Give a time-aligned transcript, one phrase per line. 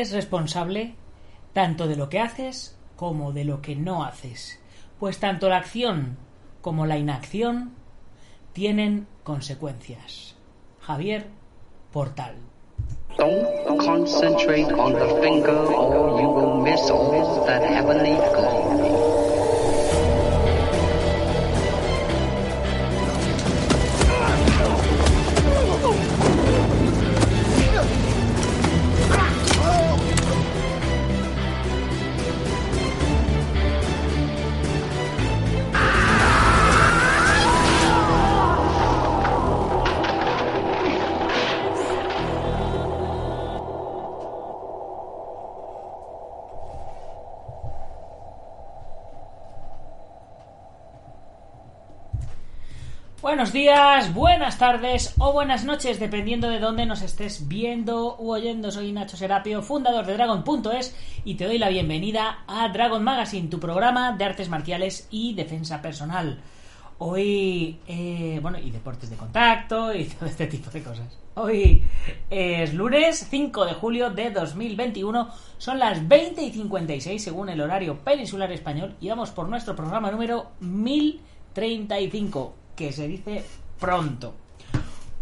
[0.00, 0.94] eres responsable
[1.52, 4.58] tanto de lo que haces como de lo que no haces,
[4.98, 6.16] pues tanto la acción
[6.62, 7.72] como la inacción
[8.54, 10.36] tienen consecuencias.
[10.80, 11.26] Javier
[11.92, 12.36] Portal.
[53.40, 58.70] Buenos días, buenas tardes o buenas noches, dependiendo de dónde nos estés viendo u oyendo.
[58.70, 63.58] Soy Nacho Serapio, fundador de Dragon.es y te doy la bienvenida a Dragon Magazine, tu
[63.58, 66.38] programa de artes marciales y defensa personal.
[66.98, 71.18] Hoy, eh, bueno, y deportes de contacto y todo este tipo de cosas.
[71.36, 71.82] Hoy
[72.28, 78.00] es lunes 5 de julio de 2021, son las 20 y 56 según el horario
[78.00, 83.44] peninsular español y vamos por nuestro programa número 1035 que se dice
[83.78, 84.34] pronto.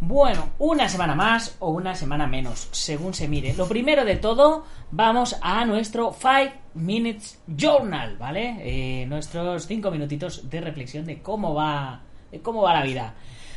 [0.00, 3.52] Bueno, una semana más o una semana menos, según se mire.
[3.54, 8.58] Lo primero de todo, vamos a nuestro 5 Minutes Journal, ¿vale?
[8.60, 13.14] Eh, nuestros 5 minutitos de reflexión de cómo va, de cómo va la vida.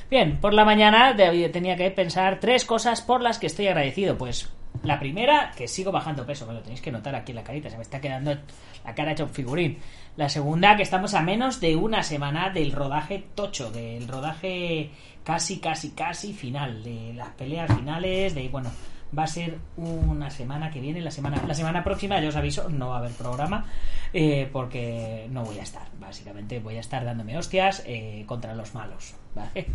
[0.10, 4.18] Bien, por la mañana tenía que pensar tres cosas por las que estoy agradecido.
[4.18, 4.50] Pues
[4.84, 7.70] la primera, que sigo bajando peso, me lo tenéis que notar aquí en la carita,
[7.70, 8.36] se me está quedando
[8.84, 9.78] la cara hecha un figurín.
[10.18, 14.90] La segunda, que estamos a menos de una semana del rodaje tocho, del rodaje
[15.24, 18.72] casi, casi, casi final, de las peleas finales, de, bueno,
[19.18, 22.70] va a ser una semana que viene, la semana, la semana próxima, ya os aviso,
[22.70, 23.66] no va a haber programa,
[24.14, 28.74] eh, porque no voy a estar, básicamente voy a estar dándome hostias eh, contra los
[28.74, 29.68] malos, ¿vale?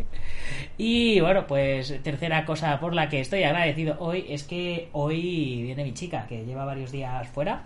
[0.79, 5.85] Y bueno, pues tercera cosa por la que estoy agradecido hoy es que hoy viene
[5.85, 7.65] mi chica, que lleva varios días fuera,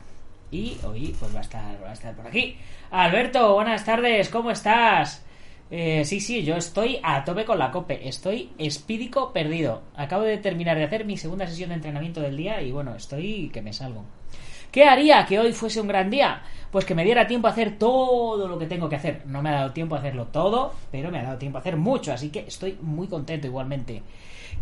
[0.50, 2.56] y hoy pues va a estar, va a estar por aquí.
[2.90, 5.24] Alberto, buenas tardes, ¿cómo estás?
[5.70, 9.82] Eh, sí, sí, yo estoy a tope con la cope, estoy espídico perdido.
[9.94, 13.50] Acabo de terminar de hacer mi segunda sesión de entrenamiento del día y bueno, estoy
[13.52, 14.04] que me salgo.
[14.72, 16.42] ¿Qué haría que hoy fuese un gran día?
[16.72, 19.22] Pues que me diera tiempo a hacer todo lo que tengo que hacer.
[19.26, 21.76] No me ha dado tiempo a hacerlo todo, pero me ha dado tiempo a hacer
[21.76, 24.02] mucho, así que estoy muy contento igualmente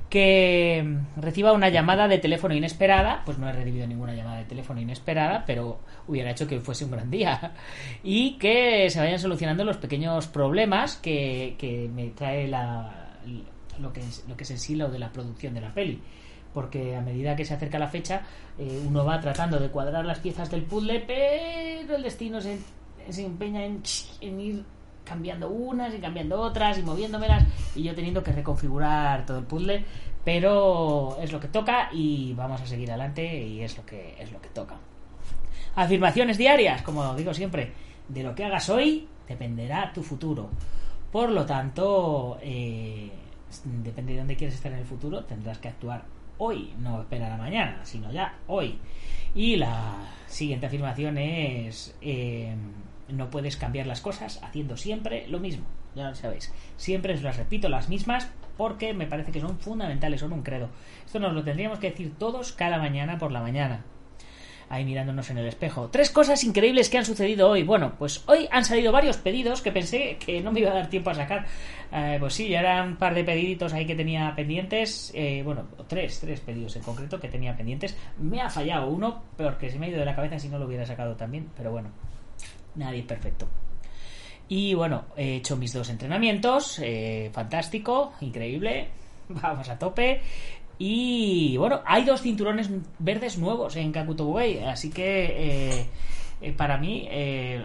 [0.08, 4.80] que reciba una llamada de teléfono inesperada, pues no he recibido ninguna llamada de teléfono
[4.80, 7.52] inesperada, pero hubiera hecho que fuese un gran día.
[8.02, 13.08] Y que se vayan solucionando los pequeños problemas que, que me trae la,
[13.78, 16.00] lo, que es, lo que es el silo de la producción de la peli.
[16.54, 18.22] Porque a medida que se acerca la fecha,
[18.58, 22.58] eh, uno va tratando de cuadrar las piezas del puzzle, pero el destino se,
[23.10, 23.82] se empeña en,
[24.20, 24.64] en ir
[25.08, 29.84] cambiando unas y cambiando otras y moviéndomelas y yo teniendo que reconfigurar todo el puzzle
[30.24, 34.30] pero es lo que toca y vamos a seguir adelante y es lo que es
[34.30, 34.76] lo que toca.
[35.74, 37.72] Afirmaciones diarias como digo siempre
[38.08, 40.50] de lo que hagas hoy dependerá tu futuro.
[41.10, 43.10] Por lo tanto eh,
[43.64, 46.04] depende de dónde quieres estar en el futuro tendrás que actuar
[46.36, 48.78] hoy no esperar a mañana sino ya hoy.
[49.34, 49.96] Y la
[50.26, 52.54] siguiente afirmación es eh,
[53.08, 55.64] no puedes cambiar las cosas haciendo siempre lo mismo.
[55.94, 56.52] Ya lo sabéis.
[56.76, 60.68] Siempre os las repito las mismas porque me parece que son fundamentales, son un credo.
[61.06, 63.84] Esto nos lo tendríamos que decir todos cada mañana por la mañana.
[64.70, 65.88] Ahí mirándonos en el espejo.
[65.88, 67.62] Tres cosas increíbles que han sucedido hoy.
[67.62, 70.90] Bueno, pues hoy han salido varios pedidos que pensé que no me iba a dar
[70.90, 71.46] tiempo a sacar.
[71.90, 75.10] Eh, pues sí, ya eran un par de pediditos ahí que tenía pendientes.
[75.14, 77.96] Eh, bueno, tres, tres pedidos en concreto que tenía pendientes.
[78.18, 80.66] Me ha fallado uno, porque se me ha ido de la cabeza si no lo
[80.66, 81.48] hubiera sacado también.
[81.56, 81.88] Pero bueno,
[82.74, 83.48] nadie es perfecto.
[84.48, 88.88] Y bueno, he hecho mis dos entrenamientos, eh, fantástico, increíble,
[89.28, 90.22] vamos a tope.
[90.78, 95.86] Y bueno, hay dos cinturones verdes nuevos en Kakuto Buey, así que eh,
[96.40, 97.08] eh, para mí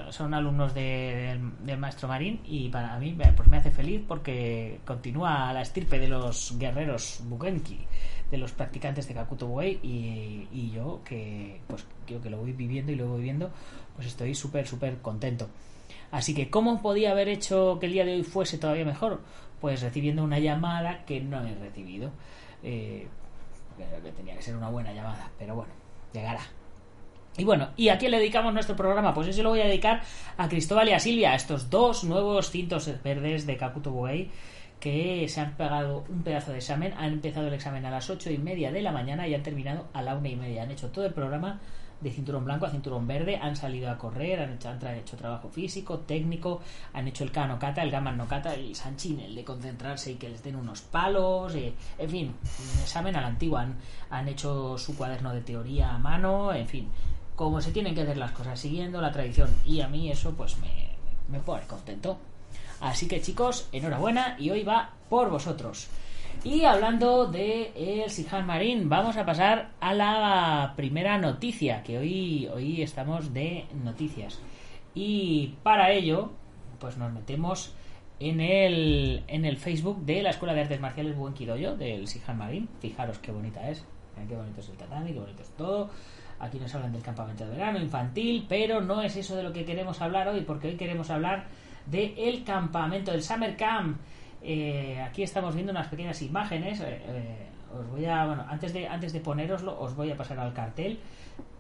[0.10, 5.62] son alumnos del maestro Marín y para mí pues me hace feliz porque continúa la
[5.62, 7.78] estirpe de los guerreros Bugenki,
[8.33, 12.91] de los practicantes de Kakuto Buey y, yo que pues creo que lo voy viviendo
[12.91, 13.51] y lo voy viendo
[13.95, 15.50] pues estoy súper, súper contento.
[16.09, 19.21] Así que, ¿cómo podía haber hecho que el día de hoy fuese todavía mejor?
[19.62, 22.09] Pues recibiendo una llamada que no he recibido.
[22.63, 23.07] Eh,
[23.77, 25.71] que tenía que ser una buena llamada, pero bueno,
[26.12, 26.41] llegará.
[27.38, 29.13] Y bueno, ¿y a quién le dedicamos nuestro programa?
[29.13, 30.01] Pues yo se lo voy a dedicar
[30.38, 34.31] a Cristóbal y a Silvia, estos dos nuevos cintos verdes de Kakuto Buey
[34.83, 38.30] que se han pegado un pedazo de examen, han empezado el examen a las ocho
[38.30, 40.63] y media de la mañana y han terminado a la una y media.
[40.63, 41.62] Han hecho todo el programa
[42.01, 45.47] de cinturón blanco a cinturón verde, han salido a correr, han hecho, han hecho trabajo
[45.47, 46.59] físico, técnico,
[46.91, 50.15] han hecho el Kano Kata, el Gaman no Kata, el Sanchin, el de concentrarse y
[50.15, 53.77] que les den unos palos, eh, en fin, un examen a la antigua, han,
[54.09, 56.89] han hecho su cuaderno de teoría a mano, en fin,
[57.38, 60.57] como se tienen que hacer las cosas, siguiendo la tradición, y a mí eso pues
[60.57, 60.89] me,
[61.30, 62.18] me pone contento.
[62.83, 65.88] Así que chicos, enhorabuena y hoy va por vosotros.
[66.44, 72.50] Y hablando de el Sihan Marín, vamos a pasar a la primera noticia, que hoy,
[72.53, 74.41] hoy estamos de noticias.
[74.94, 76.33] Y para ello,
[76.77, 77.74] pues nos metemos
[78.19, 82.38] en el, en el Facebook de la Escuela de Artes Marciales Buen Quidoyo, del Sihan
[82.38, 82.68] Marín.
[82.81, 83.85] Fijaros qué bonita es,
[84.18, 85.89] Miren qué bonito es el tatami, qué bonito es todo.
[86.38, 89.63] Aquí nos hablan del campamento de verano infantil, pero no es eso de lo que
[89.63, 91.47] queremos hablar hoy, porque hoy queremos hablar
[91.85, 93.97] del el campamento, del Summer Camp
[94.45, 96.81] eh, aquí estamos viendo unas pequeñas imágenes.
[96.81, 100.38] Eh, eh, os voy a, bueno, antes de, antes de poneroslo, os voy a pasar
[100.39, 101.00] al cartel.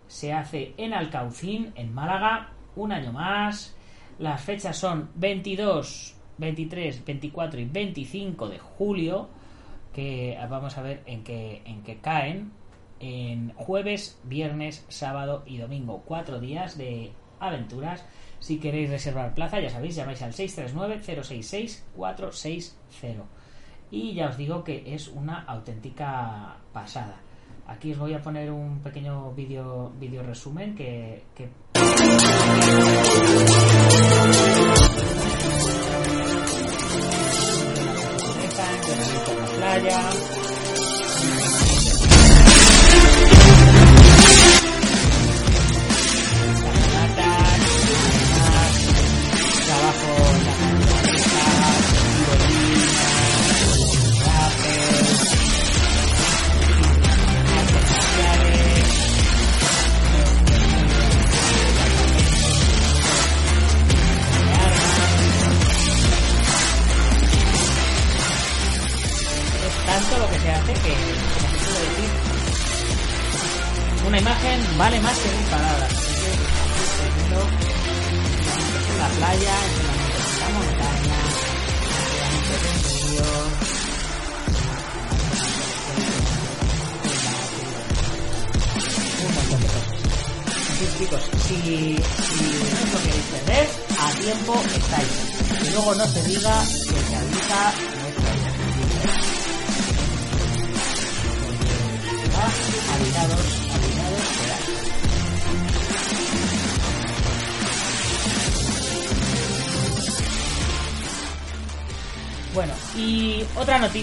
[0.07, 3.75] Se hace en Alcaucín, en Málaga, un año más.
[4.19, 9.29] Las fechas son 22, 23, 24 y 25 de julio.
[9.93, 12.51] Que vamos a ver en qué, en qué caen.
[12.99, 16.03] En jueves, viernes, sábado y domingo.
[16.05, 18.05] Cuatro días de aventuras
[18.43, 23.23] si queréis reservar plaza, ya sabéis, llamáis al 639-066-460.
[23.89, 27.21] Y ya os digo que es una auténtica pasada.
[27.67, 31.47] Aquí os voy a poner un pequeño vídeo video resumen que, que...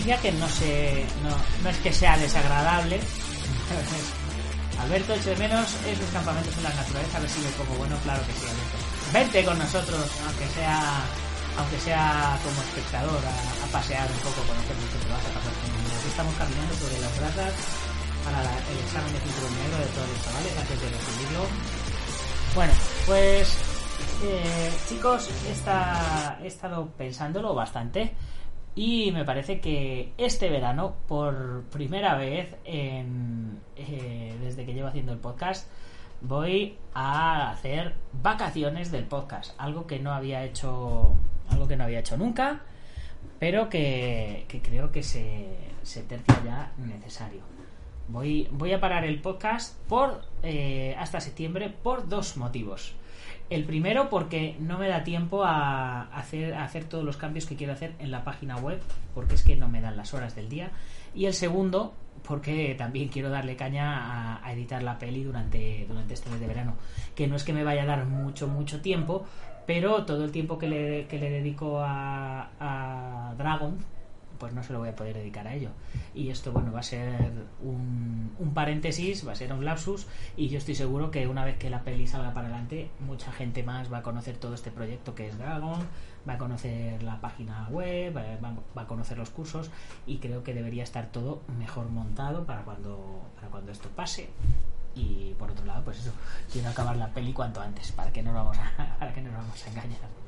[0.00, 1.31] noticia que no sé, no,
[1.62, 2.99] no es que sea desagradable.
[4.81, 8.25] Alberto eche de menos esos campamentos en la naturaleza, a ver si como bueno, claro
[8.25, 8.79] que sí, Alberto.
[9.12, 11.05] Vente con nosotros, aunque sea
[11.58, 16.08] aunque sea como espectador, a, pasear un poco, conocer lo que vas a pasar Aquí
[16.08, 17.53] estamos caminando sobre las brasas
[18.25, 21.43] para el examen de cinturón negro de todos los chavales antes de recibirlo.
[22.55, 22.73] Bueno,
[23.05, 23.58] pues
[24.25, 28.15] eh, chicos, esta, he estado pensándolo bastante
[28.74, 35.12] y me parece que este verano, por primera vez en, eh, desde que llevo haciendo
[35.12, 35.69] el podcast,
[36.20, 41.15] voy a hacer vacaciones del podcast, algo que no había hecho,
[41.48, 42.60] algo que no había hecho nunca,
[43.39, 45.48] pero que, que creo que se,
[45.82, 47.41] se tercia ya necesario.
[48.08, 52.94] Voy, voy a parar el podcast por eh, hasta septiembre por dos motivos.
[53.51, 57.95] El primero porque no me da tiempo a hacer, todos los cambios que quiero hacer
[57.99, 58.81] en la página web,
[59.13, 60.71] porque es que no me dan las horas del día.
[61.17, 61.93] Y el segundo
[62.23, 66.77] porque también quiero darle caña a, editar la peli durante, durante este mes de verano.
[67.17, 69.27] Que no es que me vaya a dar mucho, mucho tiempo,
[69.67, 73.79] pero todo el tiempo que le, que le dedico a, a Dragon,
[74.41, 75.69] pues no se lo voy a poder dedicar a ello.
[76.15, 77.31] Y esto, bueno, va a ser
[77.63, 80.06] un, paréntesis, va a ser un lapsus,
[80.37, 83.63] y yo estoy seguro que una vez que la peli salga para adelante, mucha gente
[83.63, 85.79] más va a conocer todo este proyecto que es Dragon,
[86.29, 89.70] va a conocer la página web, va, a conocer los cursos,
[90.06, 94.31] y creo que debería estar todo mejor montado para cuando, para cuando esto pase.
[94.94, 96.13] Y por otro lado, pues eso,
[96.51, 99.43] quiero acabar la peli cuanto antes, para que no vamos a, para que no nos
[99.43, 100.19] vamos a engañar.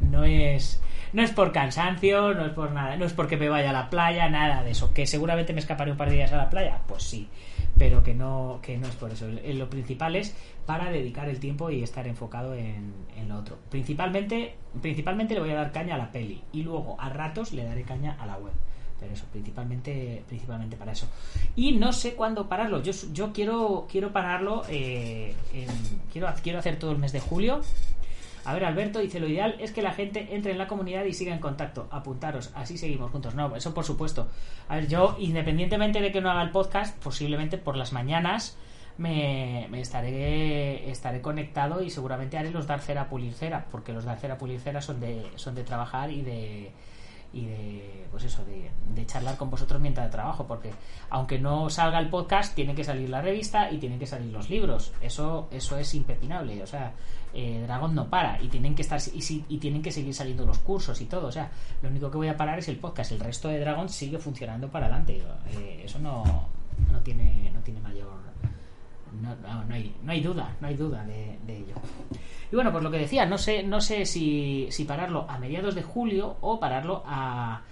[0.00, 0.80] No es,
[1.12, 3.90] no es por cansancio, no es por nada, no es porque me vaya a la
[3.90, 4.92] playa, nada de eso.
[4.92, 7.28] Que seguramente me escaparé un par de días a la playa, pues sí,
[7.76, 9.26] pero que no, que no es por eso.
[9.28, 10.34] Lo principal es
[10.66, 13.58] para dedicar el tiempo y estar enfocado en, en, lo otro.
[13.70, 17.64] Principalmente, principalmente le voy a dar caña a la peli y luego a ratos le
[17.64, 18.52] daré caña a la web.
[19.00, 21.08] Pero eso, principalmente, principalmente para eso.
[21.54, 22.82] Y no sé cuándo pararlo.
[22.82, 24.64] Yo, yo quiero, quiero pararlo.
[24.68, 25.34] Eh,
[26.12, 27.60] quiero, quiero hacer todo el mes de julio.
[28.48, 31.12] A ver, Alberto dice, lo ideal es que la gente entre en la comunidad y
[31.12, 31.86] siga en contacto.
[31.90, 33.34] Apuntaros, así seguimos juntos.
[33.34, 34.26] No, eso por supuesto.
[34.68, 38.56] A ver, yo, independientemente de que no haga el podcast, posiblemente por las mañanas
[38.96, 44.18] me, estaré, estaré conectado y seguramente haré los dar cera pulir cera, porque los dar
[44.18, 46.72] cera pulir cera son de, son de trabajar y de
[47.30, 50.70] y de pues eso de, de, charlar con vosotros mientras trabajo porque
[51.10, 54.48] aunque no salga el podcast tiene que salir la revista y tienen que salir los
[54.48, 56.94] libros eso eso es impepinable o sea
[57.34, 60.58] eh, Dragon no para y tienen que estar y, y, tienen que seguir saliendo los
[60.58, 61.50] cursos y todo o sea
[61.82, 64.68] lo único que voy a parar es el podcast el resto de Dragon sigue funcionando
[64.68, 66.24] para adelante eh, eso no
[66.92, 68.28] no tiene no tiene mayor
[69.22, 71.74] no, no, hay, no hay duda, no hay duda de, de, ello.
[72.52, 75.74] Y bueno, pues lo que decía, no sé, no sé si, si pararlo a mediados
[75.74, 77.62] de julio o pararlo a,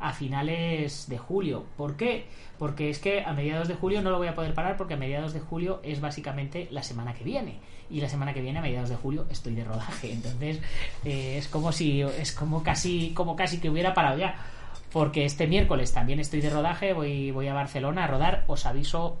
[0.00, 1.64] a finales de julio.
[1.76, 2.26] ¿Por qué?
[2.58, 4.98] Porque es que a mediados de julio no lo voy a poder parar porque a
[4.98, 7.60] mediados de julio es básicamente la semana que viene.
[7.90, 10.12] Y la semana que viene, a mediados de julio, estoy de rodaje.
[10.12, 10.60] Entonces,
[11.04, 14.36] eh, es como si, es como casi, como casi que hubiera parado ya.
[14.92, 18.44] Porque este miércoles también estoy de rodaje, voy, voy a Barcelona a rodar.
[18.46, 19.18] Os aviso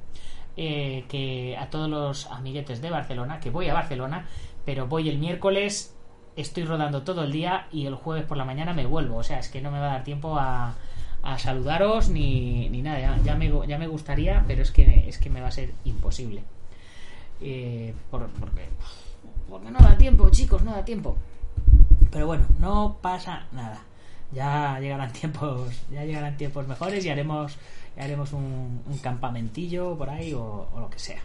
[0.56, 4.26] eh, que a todos los amiguetes de Barcelona, que voy a Barcelona,
[4.64, 5.94] pero voy el miércoles,
[6.34, 9.16] estoy rodando todo el día y el jueves por la mañana me vuelvo.
[9.16, 10.74] O sea, es que no me va a dar tiempo a,
[11.22, 13.18] a saludaros ni, ni nada.
[13.22, 16.42] Ya, me, ya me gustaría, pero es que, es que me va a ser imposible.
[17.40, 18.68] Eh, por, porque,
[19.48, 21.16] porque no da tiempo, chicos, no da tiempo.
[22.10, 23.82] Pero bueno, no pasa nada.
[24.32, 27.58] Ya llegarán tiempos, ya llegarán tiempos mejores y haremos
[27.98, 31.20] haremos un, campamentillo por ahí o, lo que sea.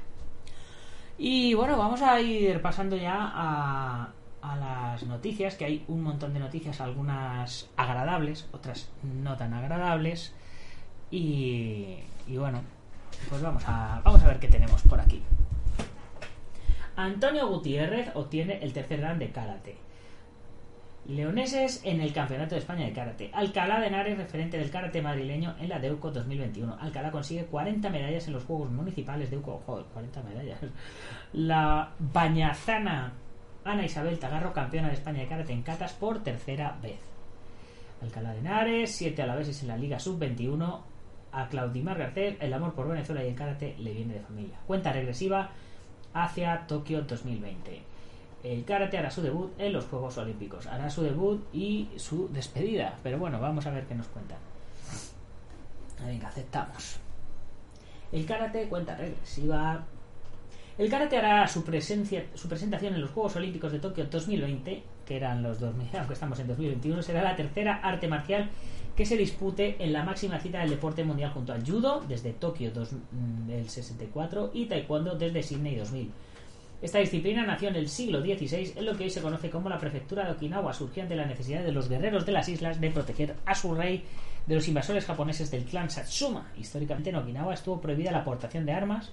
[1.18, 4.10] Y bueno, vamos a ir pasando ya a,
[4.42, 10.34] a las noticias, que hay un montón de noticias, algunas agradables, otras no tan agradables.
[11.12, 12.62] Y, y bueno,
[13.30, 15.22] pues vamos a, vamos a ver qué tenemos por aquí.
[17.04, 19.78] Antonio Gutiérrez obtiene el tercer dan de karate.
[21.08, 23.32] Leoneses en el Campeonato de España de Karate.
[23.34, 26.78] Alcalá de Henares, referente del karate madrileño en la Deuco 2021.
[26.80, 29.64] Alcalá consigue 40 medallas en los Juegos Municipales de Deuco.
[29.66, 30.60] Joder, 40 medallas.
[31.34, 33.14] La bañazana
[33.66, 37.00] Ana Isabel Tagarro, campeona de España de Karate en Catas por tercera vez.
[38.02, 40.82] Alcalá de Henares, 7 a la vez en la Liga Sub-21.
[41.34, 44.58] A Claudimar Garcés, el amor por Venezuela y el karate le viene de familia.
[44.68, 45.52] Cuenta regresiva
[46.14, 47.92] hacia Tokio 2020
[48.44, 50.66] el karate hará su debut en los Juegos Olímpicos.
[50.66, 52.98] Hará su debut y su despedida.
[53.04, 54.40] Pero bueno, vamos a ver qué nos cuentan.
[56.04, 56.98] Venga, aceptamos.
[58.12, 59.84] El karate cuenta regresiva.
[60.78, 65.16] El karate hará su, presencia, su presentación en los Juegos Olímpicos de Tokio 2020, que
[65.16, 68.50] eran los 2000, aunque estamos en 2021, será la tercera arte marcial
[68.96, 72.72] que se dispute en la máxima cita del deporte mundial junto al judo desde Tokio
[72.72, 76.12] del 64 y taekwondo desde Sydney 2000.
[76.82, 79.78] Esta disciplina nació en el siglo XVI en lo que hoy se conoce como la
[79.78, 83.36] prefectura de Okinawa, surgía de la necesidad de los guerreros de las islas de proteger
[83.46, 84.04] a su rey
[84.48, 86.52] de los invasores japoneses del clan Satsuma.
[86.58, 89.12] Históricamente en Okinawa estuvo prohibida la aportación de armas,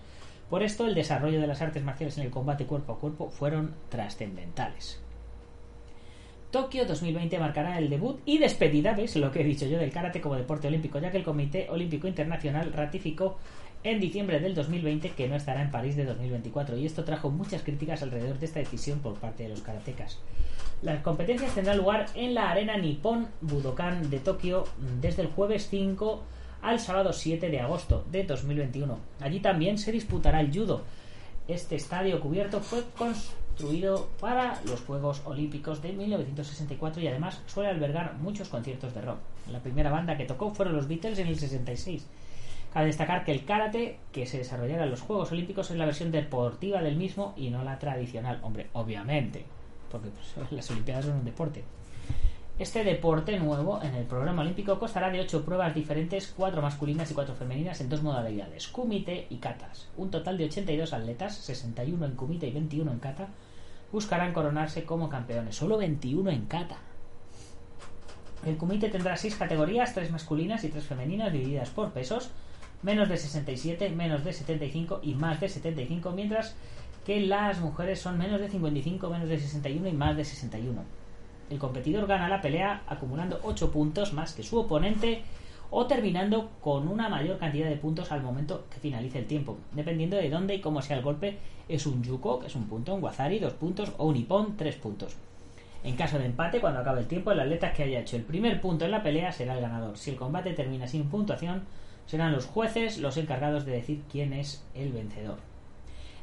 [0.49, 3.75] por esto el desarrollo de las artes marciales en el combate cuerpo a cuerpo fueron
[3.91, 4.99] trascendentales.
[6.51, 10.23] Tokio 2020 marcará el debut y despedida, ¿ves lo que he dicho yo del karate
[10.23, 13.37] como deporte olímpico, ya que el Comité Olímpico Internacional ratificó
[13.85, 17.63] en diciembre del 2020 que no estará en París de 2024 y esto trajo muchas
[17.63, 20.19] críticas alrededor de esta decisión por parte de los karatecas.
[20.81, 24.65] Las competencias tendrán lugar en la Arena Nippon Budokan de Tokio
[25.03, 26.23] desde el jueves 5
[26.63, 28.99] al sábado 7 de agosto de 2021.
[29.21, 30.83] Allí también se disputará el judo.
[31.47, 32.83] Este estadio cubierto fue
[33.59, 39.19] construido para los Juegos Olímpicos de 1964 y además suele albergar muchos conciertos de rock.
[39.51, 42.07] La primera banda que tocó fueron los Beatles en el 66
[42.73, 46.13] Cabe destacar que el karate que se desarrollará en los Juegos Olímpicos es la versión
[46.13, 48.39] deportiva del mismo y no la tradicional.
[48.43, 49.45] Hombre, obviamente,
[49.91, 51.65] porque pues, las Olimpiadas son un deporte.
[52.61, 57.15] Este deporte nuevo en el programa olímpico constará de 8 pruebas diferentes, 4 masculinas y
[57.15, 59.89] 4 femeninas en dos modalidades, kumite y katas.
[59.97, 63.29] Un total de 82 atletas, 61 en kumite y 21 en kata,
[63.93, 65.57] buscarán coronarse como campeones.
[65.57, 66.79] Solo 21 en kata.
[68.47, 72.31] El kumite tendrá 6 categorías, 3 masculinas y 3 femeninas divididas por pesos,
[72.83, 76.55] menos de 67, menos de 75 y más de 75, mientras
[77.05, 80.83] que las mujeres son menos de 55, menos de 61 y más de 61.
[81.51, 85.23] El competidor gana la pelea acumulando 8 puntos más que su oponente
[85.71, 90.17] o terminando con una mayor cantidad de puntos al momento que finalice el tiempo, dependiendo
[90.17, 91.39] de dónde y cómo sea el golpe.
[91.69, 94.77] Es un yuko, que es un punto, un wazari, dos puntos, o un ippon, tres
[94.77, 95.17] puntos.
[95.85, 98.61] En caso de empate, cuando acabe el tiempo, el atleta que haya hecho el primer
[98.61, 99.97] punto en la pelea será el ganador.
[99.97, 101.63] Si el combate termina sin puntuación,
[102.07, 105.39] serán los jueces los encargados de decir quién es el vencedor.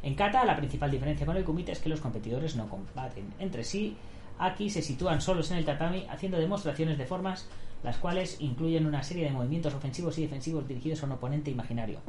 [0.03, 3.63] En kata, la principal diferencia con el kumite es que los competidores no combaten entre
[3.63, 3.95] sí.
[4.37, 7.47] Aquí se sitúan solos en el tatami haciendo demostraciones de formas
[7.83, 11.99] las cuales incluyen una serie de movimientos ofensivos y defensivos dirigidos a un oponente imaginario.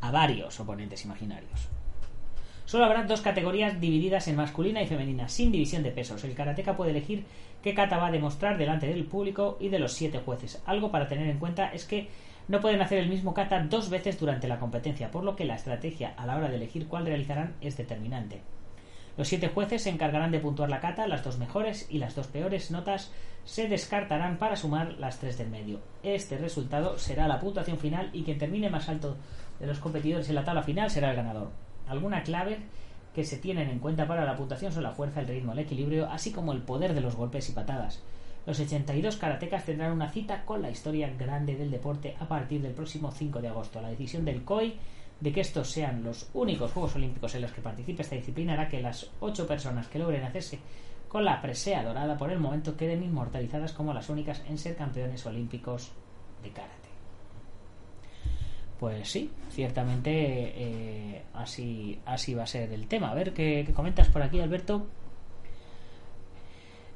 [0.00, 1.68] A varios oponentes imaginarios.
[2.66, 6.24] Solo habrá dos categorías divididas en masculina y femenina, sin división de pesos.
[6.24, 7.24] El karateka puede elegir
[7.62, 10.62] qué kata va a demostrar delante del público y de los siete jueces.
[10.66, 12.08] Algo para tener en cuenta es que
[12.48, 15.54] no pueden hacer el mismo kata dos veces durante la competencia, por lo que la
[15.54, 18.40] estrategia a la hora de elegir cuál realizarán es determinante.
[19.16, 22.26] Los siete jueces se encargarán de puntuar la kata, las dos mejores y las dos
[22.26, 23.12] peores notas
[23.44, 25.80] se descartarán para sumar las tres del medio.
[26.02, 29.16] Este resultado será la puntuación final y quien termine más alto
[29.60, 31.50] de los competidores en la tabla final será el ganador.
[31.86, 32.58] Alguna clave
[33.14, 36.10] que se tienen en cuenta para la puntuación son la fuerza, el ritmo, el equilibrio,
[36.10, 38.02] así como el poder de los golpes y patadas.
[38.46, 42.74] Los 82 karatecas tendrán una cita con la historia grande del deporte a partir del
[42.74, 43.80] próximo 5 de agosto.
[43.80, 44.74] La decisión del COI
[45.20, 48.68] de que estos sean los únicos Juegos Olímpicos en los que participe esta disciplina hará
[48.68, 50.58] que las 8 personas que logren hacerse
[51.08, 55.24] con la presea dorada por el momento queden inmortalizadas como las únicas en ser campeones
[55.26, 55.92] olímpicos
[56.42, 56.88] de karate.
[58.80, 63.10] Pues sí, ciertamente eh, así, así va a ser el tema.
[63.10, 64.86] A ver qué, comentas por aquí, Alberto.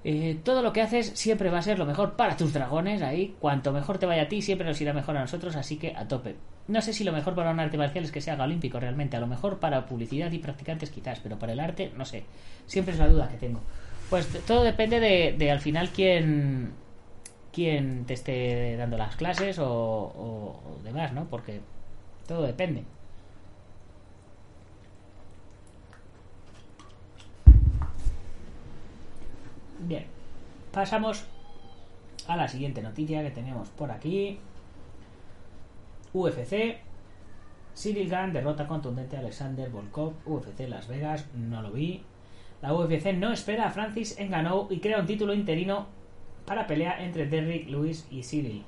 [0.04, 3.02] Eh, todo lo que haces siempre va a ser lo mejor para tus dragones.
[3.02, 5.56] Ahí, cuanto mejor te vaya a ti, siempre nos irá mejor a nosotros.
[5.56, 6.36] Así que a tope.
[6.68, 9.16] No sé si lo mejor para un arte marcial es que se haga olímpico realmente.
[9.16, 12.24] A lo mejor para publicidad y practicantes quizás, pero para el arte, no sé.
[12.66, 13.60] Siempre es la duda que tengo.
[14.10, 16.72] Pues todo depende de, al final quién,
[17.52, 21.24] quién te esté dando las clases o, demás, ¿no?
[21.24, 21.60] Porque
[22.26, 22.84] todo depende.
[29.78, 30.04] Bien,
[30.72, 31.24] pasamos
[32.26, 34.38] a la siguiente noticia que tenemos por aquí.
[36.12, 36.78] UFC.
[37.76, 40.14] Cyril Gunn derrota contundente a Alexander Volkov.
[40.26, 42.02] UFC Las Vegas, no lo vi.
[42.60, 45.86] La UFC no espera a Francis Ngannou y crea un título interino
[46.44, 48.64] para pelea entre Derrick Lewis y Cyril.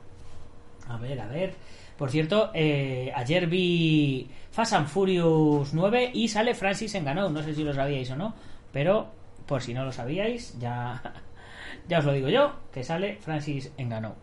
[0.88, 1.54] A ver, a ver.
[1.98, 7.30] Por cierto, eh, ayer vi Fast and Furious 9 y sale Francis Ngannou.
[7.30, 8.32] No sé si lo sabíais o no,
[8.72, 9.08] pero
[9.46, 11.02] por si no lo sabíais, ya,
[11.88, 14.14] ya os lo digo yo, que sale Francis Ngannou.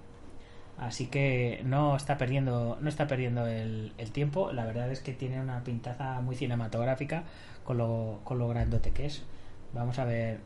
[0.77, 4.51] Así que no está perdiendo, no está perdiendo el, el, tiempo.
[4.51, 7.23] La verdad es que tiene una pintaza muy cinematográfica
[7.63, 9.23] con lo, con lo grandote que es.
[9.73, 10.39] Vamos a ver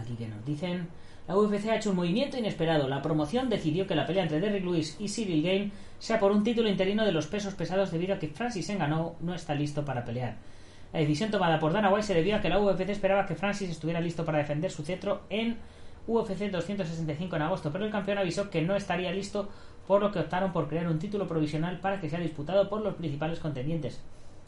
[0.00, 0.88] aquí que nos dicen.
[1.26, 2.88] La UFC ha hecho un movimiento inesperado.
[2.88, 6.42] La promoción decidió que la pelea entre Derrick Lewis y Cyril Game sea por un
[6.42, 10.04] título interino de los pesos pesados debido a que Francis Ngannou no está listo para
[10.04, 10.36] pelear.
[10.92, 13.70] La decisión tomada por Dana White se debió a que la UFC esperaba que Francis
[13.70, 15.58] estuviera listo para defender su cetro en
[16.06, 19.50] UFC 265 en agosto, pero el campeón avisó que no estaría listo,
[19.86, 22.94] por lo que optaron por crear un título provisional para que sea disputado por los
[22.94, 24.02] principales contendientes.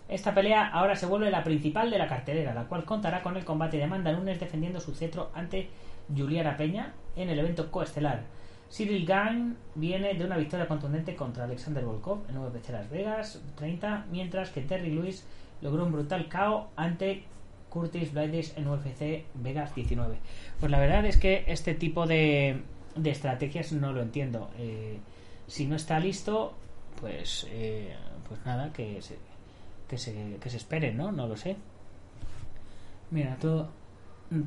[0.09, 3.45] Esta pelea ahora se vuelve la principal de la cartelera, la cual contará con el
[3.45, 5.69] combate de Amanda Nunes defendiendo su cetro ante
[6.17, 8.23] Juliana Peña en el evento coestelar.
[8.71, 14.07] Cyril Gain viene de una victoria contundente contra Alexander Volkov en UFC Las Vegas 30,
[14.11, 15.25] mientras que Terry Lewis
[15.61, 17.25] logró un brutal KO ante
[17.69, 20.17] Curtis Blades en UFC Vegas 19.
[20.59, 22.63] Pues la verdad es que este tipo de,
[22.95, 24.51] de estrategias no lo entiendo.
[24.59, 24.99] Eh,
[25.47, 26.55] si no está listo,
[27.01, 27.97] pues, eh,
[28.29, 29.19] pues nada, que se,
[29.89, 31.11] que se, que se esperen, ¿no?
[31.11, 31.57] No lo sé.
[33.11, 33.67] Mira, tú,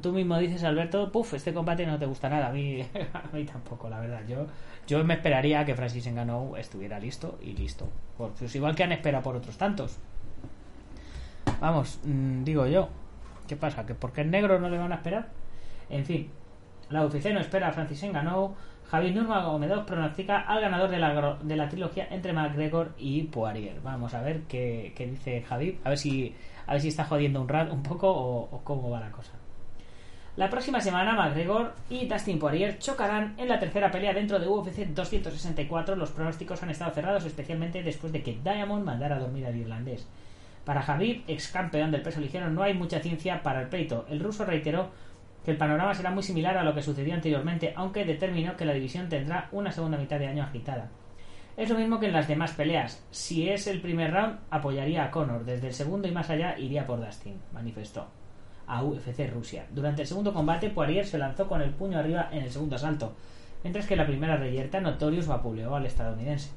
[0.02, 2.48] tú mismo dices, Alberto, puf, este combate no te gusta nada.
[2.48, 2.82] A mí,
[3.14, 4.22] a tampoco, la verdad.
[4.28, 4.48] Yo,
[4.88, 7.90] yo me esperaría que Francis Ngannou estuviera listo y listo.
[8.18, 9.98] Pues igual que han esperado por otros tantos.
[11.60, 12.90] Vamos, mm, digo yo.
[13.48, 13.86] ¿Qué pasa?
[13.86, 15.30] ¿Que porque es negro no le van a esperar?
[15.90, 16.30] En fin,
[16.90, 18.56] la UFC no espera a Francis Ngannou
[18.94, 23.82] Javier Nurmagomedov pronostica al ganador de la, de la trilogía entre McGregor y Poirier.
[23.82, 25.80] Vamos a ver qué, dice Javi.
[25.84, 26.36] A ver si
[26.68, 29.32] a ver si está jodiendo un rat un poco o, cómo va la cosa.
[30.36, 34.88] La próxima semana McGregor y Dustin Poirier chocarán en la tercera pelea dentro de UFC
[34.88, 35.96] 264.
[35.96, 40.08] Los pronósticos han estado cerrados especialmente después de que Diamond mandara a dormir al irlandés.
[40.66, 44.08] Para Javid, ex campeón del peso ligero, no hay mucha ciencia para el pleito.
[44.10, 44.90] El ruso reiteró
[45.46, 48.74] que el panorama será muy similar a lo que sucedió anteriormente, aunque determinó que la
[48.74, 50.90] división tendrá una segunda mitad de año agitada.
[51.58, 53.06] Es lo mismo que en las demás peleas.
[53.12, 55.46] Si es el primer round, apoyaría a Conor.
[55.46, 58.08] Desde el segundo y más allá, iría por Dustin, manifestó
[58.68, 59.66] a UFC Rusia.
[59.72, 63.14] Durante el segundo combate, Poirier se lanzó con el puño arriba en el segundo asalto,
[63.64, 66.52] mientras que la primera reyerta Notorious vapuleó al estadounidense.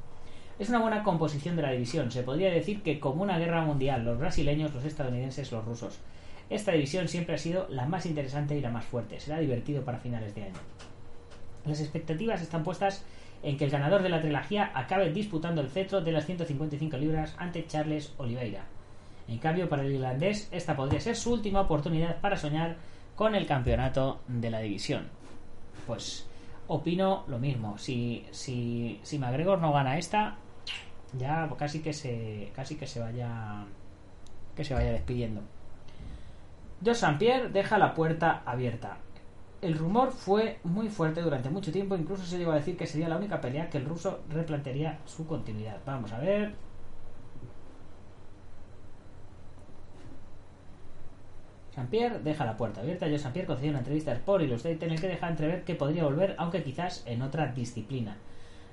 [0.58, 2.10] Es una buena composición de la división.
[2.10, 5.98] Se podría decir que como una guerra mundial, los brasileños, los estadounidenses, los rusos.
[6.48, 9.20] Esta división siempre ha sido la más interesante y la más fuerte.
[9.20, 10.54] Será divertido para finales de año.
[11.66, 13.04] Las expectativas están puestas
[13.42, 17.34] en que el ganador de la trilogía acabe disputando el cetro de las 155 libras
[17.38, 18.64] ante Charles Oliveira.
[19.28, 22.76] En cambio, para el irlandés, esta podría ser su última oportunidad para soñar
[23.16, 25.08] con el campeonato de la división.
[25.86, 26.26] Pues
[26.68, 27.78] opino lo mismo.
[27.78, 30.36] Si, si, si McGregor no gana esta,
[31.18, 33.64] ya casi que se casi que se vaya
[34.54, 35.42] que se vaya despidiendo.
[36.84, 38.98] Jos Pierre deja la puerta abierta.
[39.62, 43.08] El rumor fue muy fuerte durante mucho tiempo, incluso se llegó a decir que sería
[43.08, 45.78] la única pelea que el ruso replantearía su continuidad.
[45.86, 46.54] Vamos a ver.
[51.84, 53.06] Pierre deja la puerta abierta.
[53.10, 56.04] Jos Pierre concedió una entrevista al Sport Illustrated en el que deja entrever que podría
[56.04, 58.16] volver, aunque quizás en otra disciplina.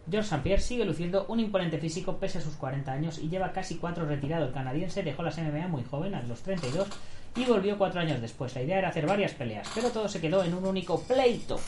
[0.09, 0.43] George St.
[0.43, 4.05] Pierre sigue luciendo un imponente físico pese a sus 40 años y lleva casi cuatro
[4.05, 4.45] retirado.
[4.45, 6.87] El canadiense dejó las MMA muy joven, a los 32,
[7.35, 8.53] y volvió cuatro años después.
[8.55, 11.59] La idea era hacer varias peleas, pero todo se quedó en un único pleito.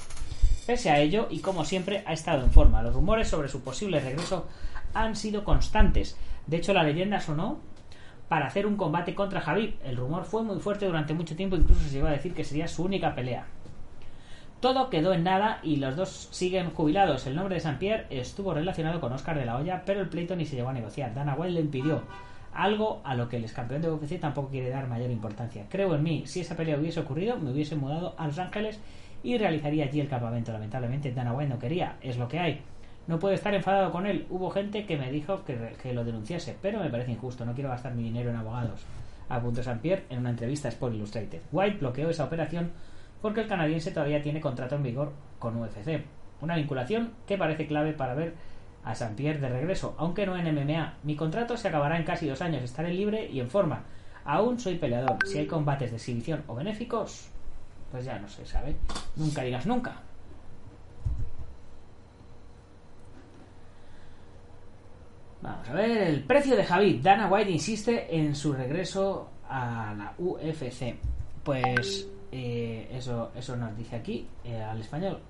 [0.65, 2.82] Pese a ello, y como siempre, ha estado en forma.
[2.82, 4.48] Los rumores sobre su posible regreso
[4.93, 6.17] han sido constantes.
[6.48, 7.60] De hecho, la leyenda sonó
[8.27, 9.71] para hacer un combate contra Javid.
[9.83, 12.67] El rumor fue muy fuerte durante mucho tiempo, incluso se llegó a decir que sería
[12.67, 13.45] su única pelea.
[14.59, 17.27] Todo quedó en nada y los dos siguen jubilados.
[17.27, 20.35] El nombre de Saint Pierre estuvo relacionado con Oscar de la Hoya, pero el pleito
[20.35, 21.13] ni se llegó a negociar.
[21.13, 22.01] Dana White le impidió.
[22.53, 25.65] Algo a lo que el ex campeón de UFC tampoco quiere dar mayor importancia.
[25.69, 28.79] Creo en mí, si esa pelea hubiese ocurrido, me hubiese mudado a Los Ángeles
[29.23, 30.53] y realizaría allí el campamento.
[30.53, 32.61] Lamentablemente, Dana White no quería, es lo que hay.
[33.08, 34.26] No puedo estar enfadado con él.
[34.30, 37.46] Hubo gente que me dijo que, que lo denunciase, pero me parece injusto.
[37.46, 38.82] No quiero gastar mi dinero en abogados.
[39.30, 41.41] Apuntó Saint Pierre en una entrevista a Sport Illustrated.
[41.52, 42.72] White bloqueó esa operación
[43.22, 46.04] porque el canadiense todavía tiene contrato en vigor con UFC.
[46.41, 48.34] Una vinculación que parece clave para ver
[48.84, 50.98] a San Pierre de regreso, aunque no en MMA.
[51.04, 53.84] Mi contrato se acabará en casi dos años, estaré libre y en forma.
[54.26, 55.18] Aún soy peleador.
[55.26, 57.30] Si hay combates de exhibición o benéficos,
[57.91, 58.76] pues ya no se sabe.
[59.15, 60.02] Nunca digas nunca.
[65.41, 67.02] Vamos a ver el precio de Javid.
[67.02, 70.95] Dana White insiste en su regreso a la UFC.
[71.43, 75.21] Pues eh, eso, eso nos dice aquí eh, al español.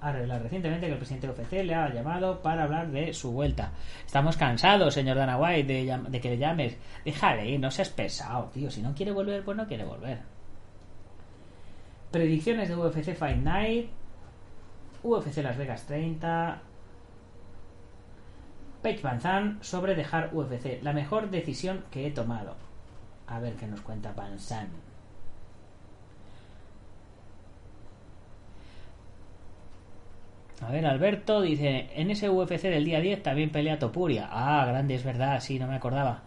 [0.00, 3.72] Revelado recientemente que el presidente de UFC le ha llamado para hablar de su vuelta.
[4.04, 6.76] Estamos cansados, señor Dana White, de, de que le llames.
[7.04, 8.68] Déjale ir, no seas pesado, tío.
[8.68, 10.18] Si no quiere volver, pues no quiere volver.
[12.10, 13.90] Predicciones de UFC Fight Night.
[15.04, 16.62] UFC Las Vegas 30.
[18.82, 20.82] Paige Van sobre dejar UFC.
[20.82, 22.56] La mejor decisión que he tomado.
[23.26, 24.38] A ver qué nos cuenta Van.
[30.60, 34.28] A ver, Alberto dice, en ese UFC del día 10 también pelea Topuria.
[34.30, 36.22] Ah, grande, es verdad, sí, no me acordaba.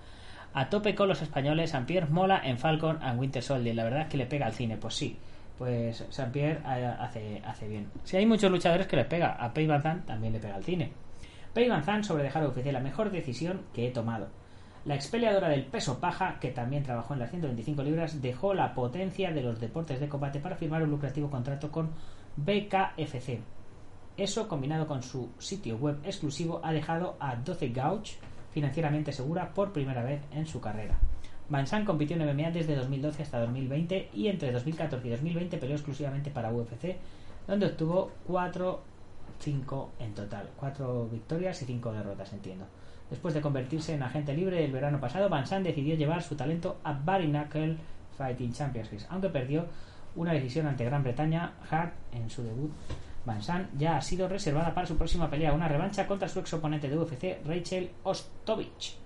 [0.53, 3.75] A tope con los españoles, Saint-Pierre mola en Falcon and Winter Soldier.
[3.75, 5.17] La verdad es que le pega al cine, pues sí.
[5.57, 7.89] Pues Saint-Pierre hace, hace bien.
[8.03, 11.04] Si hay muchos luchadores que les pega, a Pei Van también le pega al cine.
[11.55, 14.27] Pei Van sobre dejar UFC la mejor decisión que he tomado.
[14.85, 19.31] La expeleadora del peso paja, que también trabajó en las 125 libras, dejó la potencia
[19.31, 21.89] de los deportes de combate para firmar un lucrativo contrato con
[22.35, 23.39] BKFC,
[24.17, 28.11] eso, combinado con su sitio web exclusivo, ha dejado a 12 Gauch
[28.51, 30.97] financieramente segura por primera vez en su carrera.
[31.49, 36.31] Van compitió en MMA desde 2012 hasta 2020 y entre 2014 y 2020 peleó exclusivamente
[36.31, 36.95] para UFC,
[37.45, 38.94] donde obtuvo 4
[39.39, 42.65] 5 en total, 4 victorias y 5 derrotas, entiendo.
[43.09, 46.93] Después de convertirse en agente libre el verano pasado, Van decidió llevar su talento a
[46.93, 47.77] Barry Knuckle
[48.17, 49.65] Fighting Championships, aunque perdió
[50.15, 52.71] una decisión ante Gran Bretaña Hart en su debut
[53.25, 53.41] Van
[53.77, 56.97] ya ha sido reservada para su próxima pelea, una revancha contra su ex oponente de
[56.97, 58.97] UFC, Rachel Ostovich.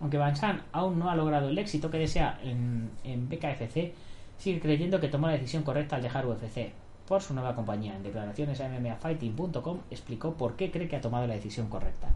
[0.00, 0.34] Aunque Van
[0.72, 3.92] aún no ha logrado el éxito que desea en, en BKFC,
[4.38, 6.70] sigue creyendo que tomó la decisión correcta al dejar UFC
[7.06, 7.94] por su nueva compañía.
[7.94, 12.08] En declaraciones a MMAfighting.com explicó por qué cree que ha tomado la decisión correcta.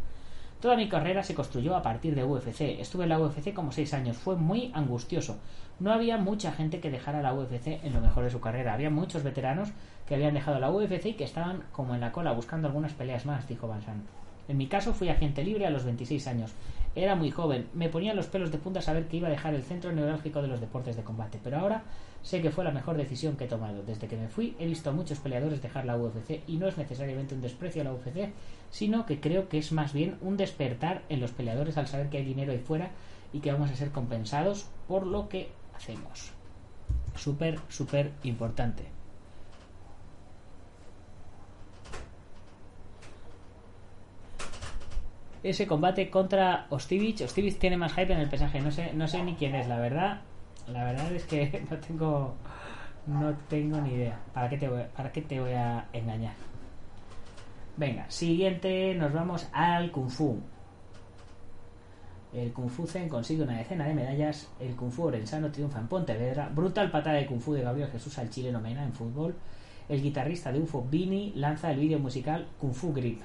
[0.61, 2.61] Toda mi carrera se construyó a partir de UFC.
[2.81, 4.19] Estuve en la UFC como seis años.
[4.19, 5.39] Fue muy angustioso.
[5.79, 8.75] No había mucha gente que dejara la UFC en lo mejor de su carrera.
[8.75, 9.71] Había muchos veteranos
[10.07, 13.25] que habían dejado la UFC y que estaban como en la cola buscando algunas peleas
[13.25, 13.81] más, dijo Van
[14.49, 16.53] En mi caso fui agente libre a los 26 años.
[16.95, 17.69] Era muy joven.
[17.73, 20.49] Me ponía los pelos de punta saber que iba a dejar el centro neurálgico de
[20.49, 21.41] los deportes de combate.
[21.43, 21.85] Pero ahora
[22.23, 23.83] Sé que fue la mejor decisión que he tomado.
[23.83, 26.77] Desde que me fui he visto a muchos peleadores dejar la UFC y no es
[26.77, 28.31] necesariamente un desprecio a la UFC,
[28.71, 32.19] sino que creo que es más bien un despertar en los peleadores al saber que
[32.19, 32.91] hay dinero ahí fuera
[33.33, 36.33] y que vamos a ser compensados por lo que hacemos.
[37.17, 38.85] Súper, súper importante.
[45.43, 47.23] Ese combate contra Ostivich.
[47.23, 48.61] Ostivich tiene más hype en el pesaje.
[48.61, 50.21] No sé, no sé ni quién es, la verdad.
[50.73, 52.35] La verdad es que no tengo.
[53.07, 54.19] No tengo ni idea.
[54.33, 56.35] ¿Para qué te voy, para qué te voy a engañar?
[57.77, 58.95] Venga, siguiente.
[58.95, 60.39] Nos vamos al Kung Fu.
[62.33, 64.49] El Kung Fu Zen consigue una decena de medallas.
[64.61, 66.51] El Kung Fu Orensano triunfa en Pontevedra.
[66.55, 69.35] Brutal patada de Kung Fu de Gabriel Jesús al chileno Mena en fútbol.
[69.89, 73.21] El guitarrista de UFO Vini lanza el vídeo musical Kung Fu Grip.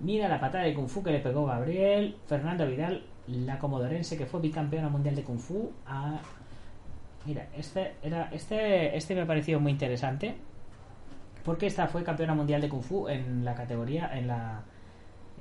[0.00, 2.16] Mira la patada de Kung Fu que le pegó Gabriel.
[2.26, 5.70] Fernando Vidal, la comodorense que fue bicampeona mundial de Kung Fu.
[5.86, 6.20] A...
[7.24, 10.34] Mira, este, era, este, este me ha parecido muy interesante.
[11.44, 14.62] Porque esta fue campeona mundial de Kung Fu en la categoría, en la,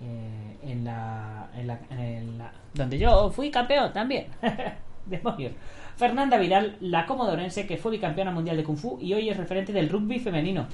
[0.02, 2.52] eh, en, la, en, la, en la.
[2.74, 4.28] Donde yo fui campeón también.
[5.06, 5.54] Demonios.
[5.96, 9.72] Fernanda Vidal, la comodorense que fue bicampeona mundial de Kung Fu y hoy es referente
[9.74, 10.68] del rugby femenino.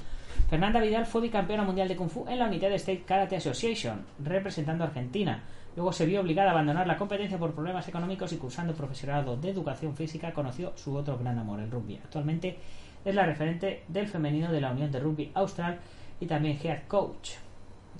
[0.48, 4.84] Fernanda Vidal fue bicampeona mundial de Kung Fu en la United State Karate Association, representando
[4.84, 5.42] a Argentina.
[5.76, 9.50] Luego se vio obligada a abandonar la competencia por problemas económicos y cursando profesorado de
[9.50, 11.96] educación física conoció su otro gran amor, el rugby.
[12.02, 12.58] Actualmente
[13.04, 15.78] es la referente del femenino de la Unión de Rugby Austral
[16.20, 17.30] y también head coach.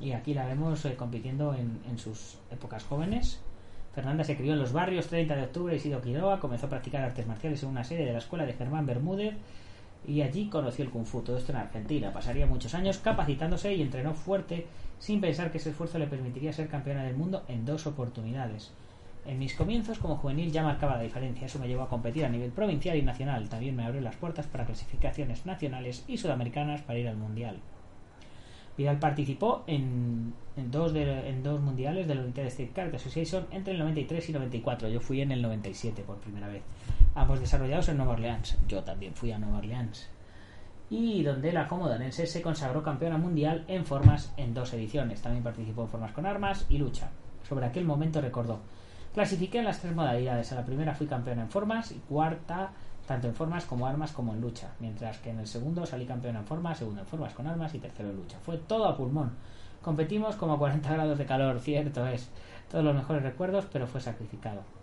[0.01, 3.41] Y aquí la vemos eh, compitiendo en, en, sus épocas jóvenes.
[3.95, 7.03] Fernanda se crió en los barrios 30 de octubre y Sido Quiroga, comenzó a practicar
[7.03, 9.35] artes marciales en una serie de la escuela de Germán Bermúdez
[10.07, 12.13] y allí conoció el Kung Fu, todo esto en Argentina.
[12.13, 14.67] Pasaría muchos años capacitándose y entrenó fuerte
[14.99, 18.73] sin pensar que ese esfuerzo le permitiría ser campeona del mundo en dos oportunidades.
[19.27, 22.31] En mis comienzos como juvenil ya marcaba la diferencia, eso me llevó a competir a
[22.31, 26.99] nivel provincial y nacional, también me abrió las puertas para clasificaciones nacionales y sudamericanas para
[26.99, 27.61] ir al mundial.
[28.79, 30.33] Vidal participó en,
[30.71, 30.93] dos,
[31.61, 34.89] mundiales de la United States Karate Association entre el 93 y 94.
[34.89, 36.63] Yo fui en el 97 por primera vez.
[37.17, 38.57] Ambos desarrollados en Nueva Orleans.
[38.69, 40.09] Yo también fui a Nueva Orleans.
[40.91, 45.21] Y donde la comodanense se consagró campeona mundial en formas en dos ediciones.
[45.21, 47.11] También participó en formas con armas y lucha.
[47.47, 48.61] Sobre aquel momento recordó.
[49.13, 50.51] Clasifiqué en las tres modalidades.
[50.53, 52.73] A la primera fui campeona en formas y cuarta
[53.09, 56.37] tanto en formas como armas como en lucha, mientras que en el segundo salí campeón
[56.37, 58.39] en formas, segundo en formas con armas y tercero en lucha.
[58.39, 59.33] Fue todo a pulmón.
[59.81, 62.29] Competimos como a 40 grados de calor, cierto es.
[62.71, 64.78] Todos los mejores recuerdos, pero fue sacrificado.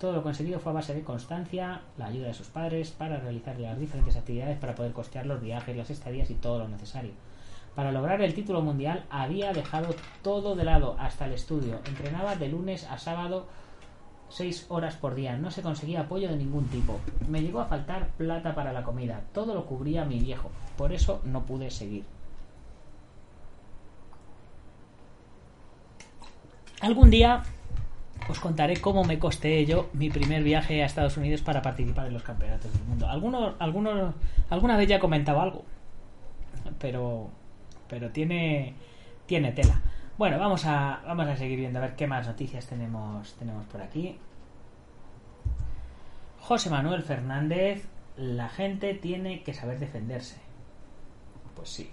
[0.00, 3.60] Todo lo conseguido fue a base de constancia, la ayuda de sus padres para realizar
[3.60, 7.12] las diferentes actividades para poder costear los viajes, las estadías y todo lo necesario.
[7.74, 11.80] Para lograr el título mundial había dejado todo de lado, hasta el estudio.
[11.84, 13.46] Entrenaba de lunes a sábado
[14.30, 15.36] seis horas por día.
[15.36, 16.98] No se conseguía apoyo de ningún tipo.
[17.28, 19.24] Me llegó a faltar plata para la comida.
[19.34, 20.50] Todo lo cubría mi viejo.
[20.78, 22.04] Por eso no pude seguir.
[26.80, 27.42] Algún día
[28.30, 32.14] os contaré cómo me costé yo mi primer viaje a Estados Unidos para participar en
[32.14, 33.08] los campeonatos del mundo.
[33.08, 34.14] Algunos, algunos,
[34.48, 35.64] alguna vez ya he comentado algo,
[36.78, 37.30] pero,
[37.88, 38.74] pero tiene,
[39.26, 39.80] tiene tela.
[40.16, 43.82] Bueno, vamos a, vamos a seguir viendo a ver qué más noticias tenemos, tenemos por
[43.82, 44.18] aquí.
[46.40, 50.36] José Manuel Fernández, la gente tiene que saber defenderse.
[51.56, 51.90] Pues sí,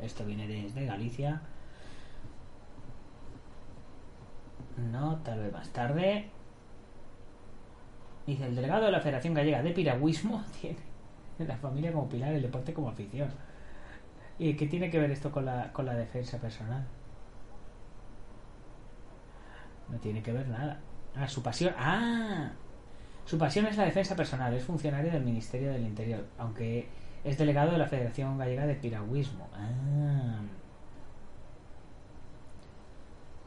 [0.00, 1.42] esto viene desde Galicia.
[4.76, 6.28] No, tal vez más tarde.
[8.26, 10.76] Dice, el delegado de la Federación Gallega de Piragüismo tiene
[11.38, 13.30] la familia como pilar, el deporte como afición.
[14.38, 16.84] ¿Y qué tiene que ver esto con la, con la defensa personal?
[19.88, 20.80] No tiene que ver nada.
[21.14, 21.74] Ah, su pasión.
[21.78, 22.50] Ah,
[23.24, 24.52] su pasión es la defensa personal.
[24.52, 26.88] Es funcionario del Ministerio del Interior, aunque
[27.24, 29.48] es delegado de la Federación Gallega de Piragüismo.
[29.54, 30.40] Ah.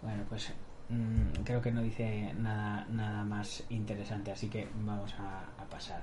[0.01, 0.53] Bueno, pues
[0.89, 6.01] mmm, creo que no dice nada, nada más interesante, así que vamos a, a pasar.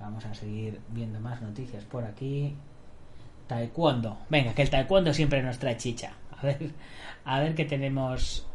[0.00, 2.56] Vamos a seguir viendo más noticias por aquí.
[3.46, 4.18] Taekwondo.
[4.28, 6.12] Venga, que el taekwondo siempre nos trae chicha.
[6.36, 6.72] A ver,
[7.24, 8.46] a ver qué tenemos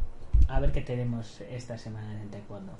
[0.48, 2.76] a ver qué tenemos esta semana en el taekwondo.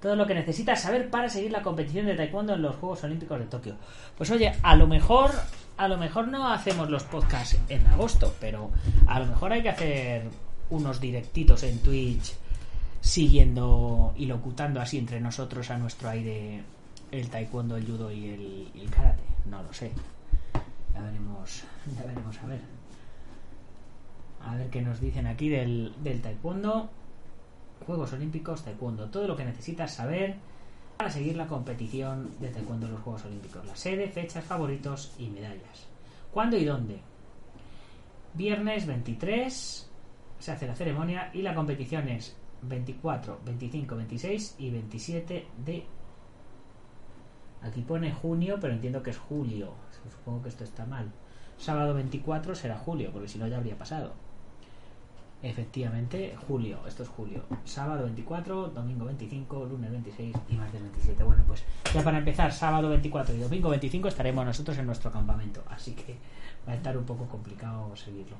[0.00, 3.38] Todo lo que necesitas saber para seguir la competición de taekwondo en los Juegos Olímpicos
[3.38, 3.76] de Tokio.
[4.16, 5.30] Pues oye, a lo mejor,
[5.78, 8.70] a lo mejor no hacemos los podcasts en agosto, pero
[9.06, 10.28] a lo mejor hay que hacer
[10.70, 12.34] unos directitos en Twitch
[13.00, 16.62] siguiendo y locutando así entre nosotros a nuestro aire
[17.10, 19.22] el taekwondo, el judo y el, y el karate.
[19.46, 19.92] No lo sé.
[20.94, 21.64] Ya veremos,
[21.96, 22.60] ya veremos a ver.
[24.42, 26.90] A ver qué nos dicen aquí del, del taekwondo.
[27.86, 29.08] Juegos Olímpicos, taekwondo.
[29.10, 30.36] Todo lo que necesitas saber
[30.96, 33.66] para seguir la competición de taekwondo en los Juegos Olímpicos.
[33.66, 35.86] La sede, fechas, favoritos y medallas.
[36.32, 37.00] ¿Cuándo y dónde?
[38.34, 39.90] Viernes 23
[40.44, 45.86] se hace la ceremonia y la competición es 24, 25, 26 y 27 de...
[47.62, 49.72] Aquí pone junio, pero entiendo que es julio.
[50.10, 51.10] Supongo que esto está mal.
[51.56, 54.12] Sábado 24 será julio, porque si no ya habría pasado.
[55.42, 57.44] Efectivamente, julio, esto es julio.
[57.64, 61.24] Sábado 24, domingo 25, lunes 26 y martes 27.
[61.24, 65.64] Bueno, pues ya para empezar, sábado 24 y domingo 25 estaremos nosotros en nuestro campamento,
[65.70, 66.18] así que
[66.68, 68.36] va a estar un poco complicado seguirlo.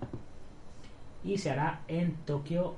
[1.24, 2.74] Y se hará en Tokio,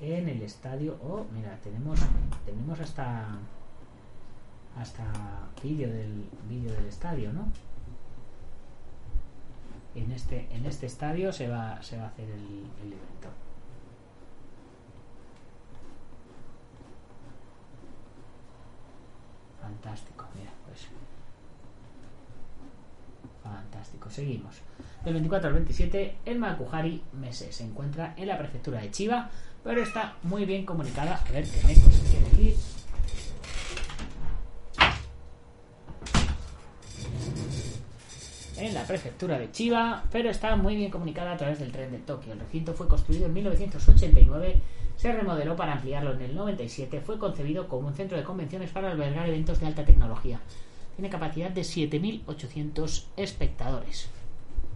[0.00, 0.96] en el estadio.
[1.02, 2.00] Oh, mira, tenemos,
[2.46, 3.38] tenemos hasta
[4.78, 5.04] hasta
[5.62, 7.46] vídeo del vídeo del estadio, ¿no?
[9.94, 13.28] en este, en este estadio se va, se va a hacer el, el evento.
[19.60, 20.88] Fantástico, mira, pues.
[23.42, 24.56] Fantástico, seguimos.
[25.04, 29.30] Del 24 al 27, el Makuhari Mese se encuentra en la prefectura de Chiba,
[29.64, 31.16] pero está muy bien comunicada.
[31.16, 32.56] A ver, qué me quiere aquí.
[38.62, 41.98] en la prefectura de Chiba, pero está muy bien comunicada a través del tren de
[41.98, 42.32] Tokio.
[42.32, 44.60] El recinto fue construido en 1989,
[44.96, 48.92] se remodeló para ampliarlo en el 97, fue concebido como un centro de convenciones para
[48.92, 50.40] albergar eventos de alta tecnología.
[50.96, 54.10] Tiene capacidad de 7.800 espectadores.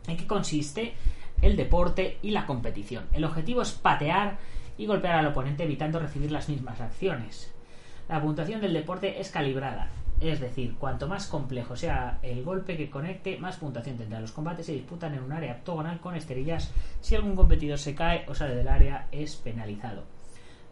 [0.06, 0.94] ¿En qué consiste
[1.42, 3.04] el deporte y la competición?
[3.12, 4.38] El objetivo es patear
[4.78, 7.52] y golpear al oponente evitando recibir las mismas acciones.
[8.08, 12.88] La puntuación del deporte es calibrada, es decir, cuanto más complejo sea el golpe que
[12.88, 14.20] conecte, más puntuación tendrá.
[14.20, 16.72] Los combates se disputan en un área octogonal con esterillas.
[17.00, 20.04] Si algún competidor se cae o sale del área, es penalizado.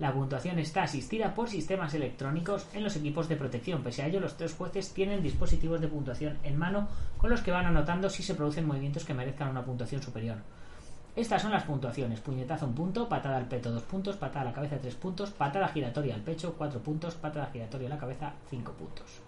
[0.05, 3.83] La puntuación está asistida por sistemas electrónicos en los equipos de protección.
[3.83, 7.51] Pese a ello, los tres jueces tienen dispositivos de puntuación en mano con los que
[7.51, 10.37] van anotando si se producen movimientos que merezcan una puntuación superior.
[11.17, 12.21] Estas son las puntuaciones.
[12.21, 15.69] Puñetazo un punto, patada al peto dos puntos, patada a la cabeza tres puntos, patada
[15.69, 19.24] giratoria al pecho cuatro puntos, patada giratoria a la cabeza cinco puntos.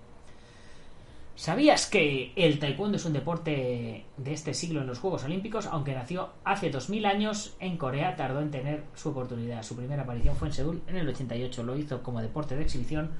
[1.37, 5.66] ¿Sabías que el taekwondo es un deporte de este siglo en los Juegos Olímpicos?
[5.66, 9.62] Aunque nació hace 2000 años, en Corea tardó en tener su oportunidad.
[9.62, 11.62] Su primera aparición fue en Seúl en el 88.
[11.62, 13.11] Lo hizo como deporte de exhibición.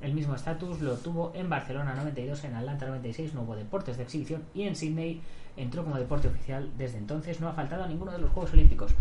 [0.00, 4.04] El mismo estatus lo tuvo en Barcelona 92, en Atlanta 96 no hubo deportes de
[4.04, 5.20] exhibición y en Sydney
[5.58, 6.70] entró como deporte oficial.
[6.78, 8.94] Desde entonces no ha faltado a ninguno de los Juegos Olímpicos.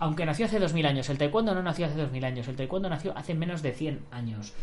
[0.00, 3.16] Aunque nació hace 2000 años, el taekwondo no nació hace 2000 años, el taekwondo nació
[3.18, 4.54] hace menos de 100 años.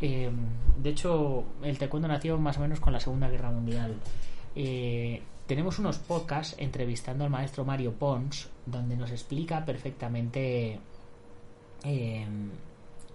[0.00, 0.30] Eh,
[0.78, 3.96] de hecho, el taekwondo nació más o menos con la Segunda Guerra Mundial.
[4.54, 10.80] Eh, tenemos unos podcasts entrevistando al maestro Mario Pons, donde nos explica perfectamente
[11.84, 12.26] eh,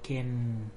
[0.03, 0.71] quién,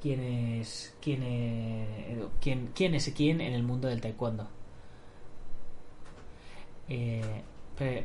[0.00, 4.48] quién es quién es, quién, quién es quién en el mundo del taekwondo.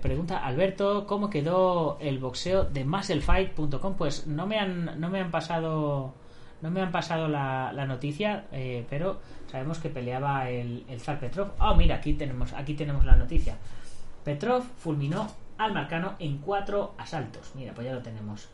[0.02, 3.96] pregunta Alberto, ¿cómo quedó el boxeo de musclefight.com?
[3.96, 6.14] Pues no me han, no me han pasado
[6.62, 9.20] no me han pasado la, noticia, eh, pero
[9.52, 11.52] sabemos que peleaba el, el zar Petrov.
[11.60, 13.58] Oh, mira, aquí tenemos, aquí tenemos la noticia.
[14.24, 17.54] Petrov fulminó al Marcano en cuatro asaltos.
[17.56, 18.50] Mira, pues ya lo tenemos.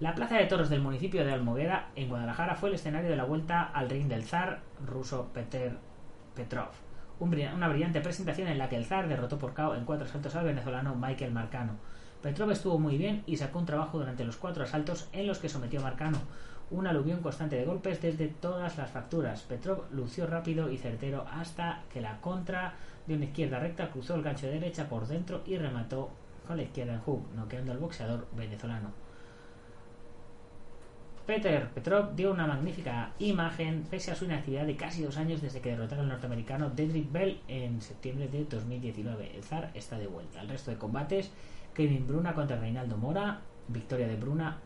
[0.00, 3.24] La plaza de toros del municipio de Almoguera, en Guadalajara, fue el escenario de la
[3.24, 5.76] vuelta al ring del zar ruso Peter
[6.36, 6.70] Petrov.
[7.18, 10.44] una brillante presentación en la que el zar derrotó por KO en cuatro asaltos al
[10.44, 11.72] venezolano Michael Marcano.
[12.22, 15.48] Petrov estuvo muy bien y sacó un trabajo durante los cuatro asaltos en los que
[15.48, 16.18] sometió a Marcano.
[16.70, 19.42] Un aluvión constante de golpes desde todas las facturas.
[19.42, 22.74] Petrov lució rápido y certero hasta que la contra
[23.06, 26.10] de una izquierda recta cruzó el gancho de derecha por dentro y remató
[26.46, 28.90] con la izquierda en hook, noqueando al boxeador venezolano.
[31.28, 35.60] Peter Petrov dio una magnífica imagen pese a su inactividad de casi dos años desde
[35.60, 39.36] que derrotara al norteamericano Dedrick Bell en septiembre de 2019.
[39.36, 40.40] El zar está de vuelta.
[40.40, 41.30] El resto de combates
[41.74, 44.56] Kevin Bruna contra Reinaldo Mora, victoria de Bruna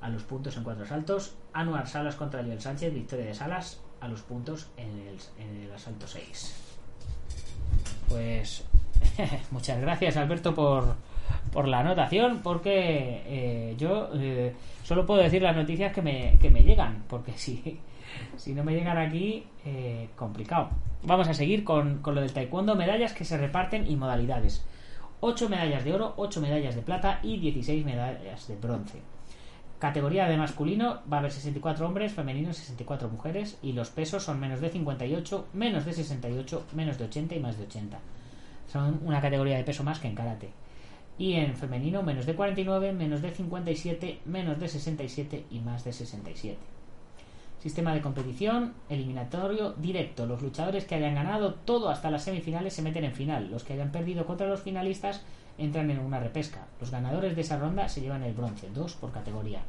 [0.00, 1.34] a los puntos en cuatro asaltos.
[1.52, 4.88] Anuar Salas contra Joel Sánchez, victoria de Salas a los puntos en
[5.38, 6.54] el, asalto 6.
[8.08, 8.64] Pues
[9.50, 10.94] muchas gracias Alberto por,
[11.52, 14.54] por la anotación, porque eh, yo eh,
[14.84, 17.80] solo puedo decir las noticias que me, que me llegan, porque si,
[18.36, 20.70] si no me llegan aquí, eh, complicado.
[21.02, 24.64] Vamos a seguir con, con lo del taekwondo, medallas que se reparten y modalidades.
[25.20, 29.00] 8 medallas de oro, 8 medallas de plata y 16 medallas de bronce.
[29.78, 34.40] Categoría de masculino va a haber 64 hombres, femenino 64 mujeres y los pesos son
[34.40, 37.98] menos de 58, menos de 68, menos de 80 y más de 80.
[38.72, 40.50] Son una categoría de peso más que en karate.
[41.18, 45.92] Y en femenino menos de 49, menos de 57, menos de 67 y más de
[45.92, 46.58] 67.
[47.58, 50.24] Sistema de competición eliminatorio directo.
[50.24, 53.50] Los luchadores que hayan ganado todo hasta las semifinales se meten en final.
[53.50, 55.22] Los que hayan perdido contra los finalistas
[55.58, 56.66] entran en una repesca.
[56.80, 59.62] Los ganadores de esa ronda se llevan el bronce, dos por categoría.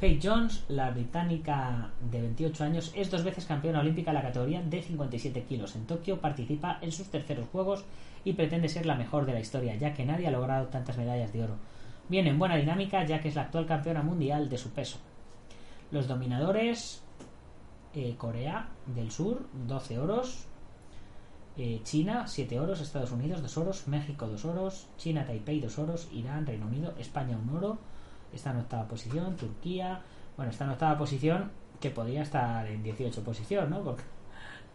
[0.00, 4.62] Kate Jones, la británica de 28 años, es dos veces campeona olímpica en la categoría
[4.62, 5.74] de 57 kilos.
[5.74, 7.84] En Tokio participa en sus terceros juegos
[8.24, 11.32] y pretende ser la mejor de la historia, ya que nadie ha logrado tantas medallas
[11.32, 11.56] de oro.
[12.08, 14.98] Viene en buena dinámica, ya que es la actual campeona mundial de su peso.
[15.90, 17.02] Los dominadores,
[17.94, 20.46] eh, Corea del Sur, 12 oros.
[21.58, 22.80] Eh, China, 7 oros.
[22.80, 23.88] Estados Unidos, 2 oros.
[23.88, 24.86] México, 2 oros.
[24.96, 26.08] China, Taipei, 2 oros.
[26.12, 27.78] Irán, Reino Unido, España, 1 oro.
[28.32, 29.36] Está en octava posición.
[29.36, 30.00] Turquía,
[30.36, 31.50] bueno, está en octava posición
[31.80, 33.82] que podría estar en 18 posición, ¿no?
[33.82, 34.02] Porque,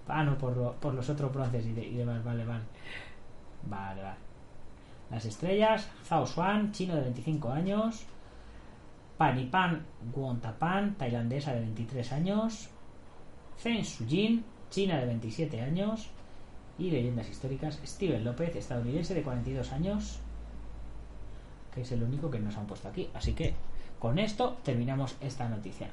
[0.08, 2.64] ah, no, por, lo- por los otros bronces y, de- y demás, vale, vale.
[3.64, 4.18] Vale, vale.
[5.12, 8.06] Las estrellas, Zhao Xuan, chino de 25 años.
[9.18, 12.70] Panipan Guontapan, tailandesa de 23 años.
[13.62, 16.10] Zheng Sujin, china de 27 años.
[16.78, 20.20] Y leyendas históricas, Steven López, estadounidense de 42 años.
[21.74, 23.10] Que es el único que nos han puesto aquí.
[23.14, 23.54] Así que
[24.00, 25.90] con esto terminamos esta noticia.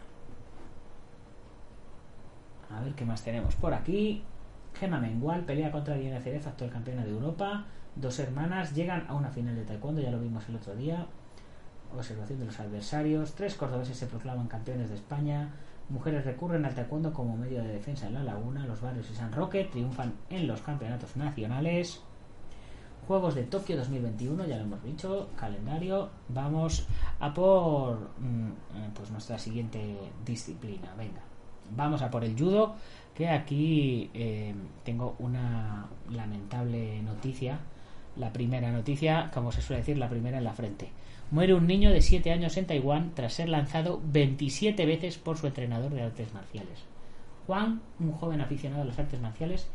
[2.70, 4.22] A ver qué más tenemos por aquí.
[4.74, 7.64] Gemma Mengual pelea contra Diana Cerez, actual campeona de Europa.
[7.96, 11.06] Dos hermanas llegan a una final de taekwondo, ya lo vimos el otro día.
[11.96, 13.34] Observación de los adversarios.
[13.34, 15.50] Tres cordobeses se proclaman campeones de España.
[15.90, 18.64] Mujeres recurren al taekwondo como medio de defensa en la laguna.
[18.64, 22.00] Los barrios y San Roque triunfan en los campeonatos nacionales.
[23.08, 25.30] Juegos de Tokio 2021, ya lo hemos dicho.
[25.34, 26.10] Calendario.
[26.28, 26.86] Vamos
[27.18, 30.94] a por mm, eh, pues nuestra siguiente disciplina.
[30.96, 31.22] Venga.
[31.74, 32.76] Vamos a por el judo.
[33.12, 37.58] Que aquí eh, tengo una lamentable noticia.
[38.14, 40.92] La primera noticia, como se suele decir, la primera en la frente.
[41.30, 45.46] Muere un niño de 7 años en Taiwán tras ser lanzado 27 veces por su
[45.46, 46.80] entrenador de artes marciales.
[47.46, 49.68] Juan, un joven aficionado a las artes marciales,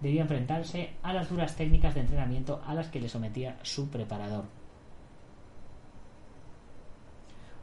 [0.00, 4.44] debía enfrentarse a las duras técnicas de entrenamiento a las que le sometía su preparador.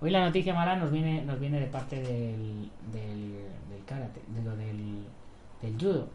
[0.01, 3.31] Hoy la noticia mala nos viene, nos viene de parte del, del,
[3.69, 5.05] del karate, de lo del,
[5.61, 6.07] del judo.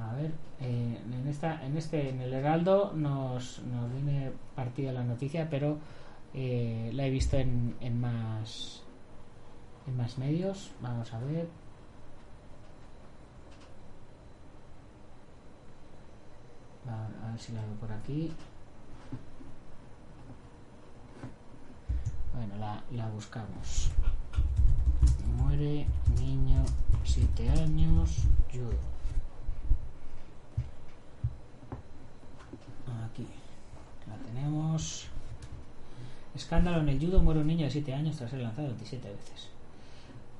[0.00, 5.04] A ver, eh, en esta, en este, en el Heraldo nos, nos viene partida la
[5.04, 5.78] noticia, pero
[6.34, 8.82] eh, la he visto en, en más
[9.86, 10.72] en más medios.
[10.80, 11.48] Vamos a ver.
[16.88, 18.32] A, ver si la veo por aquí.
[22.34, 23.92] Bueno, la, la buscamos.
[25.36, 25.86] Muere
[26.18, 26.64] niño
[27.04, 28.98] 7 años, judo.
[33.06, 33.26] Aquí
[34.16, 35.06] tenemos.
[36.34, 39.48] Escándalo en el judo, muere un niño de 7 años tras ser lanzado 27 veces.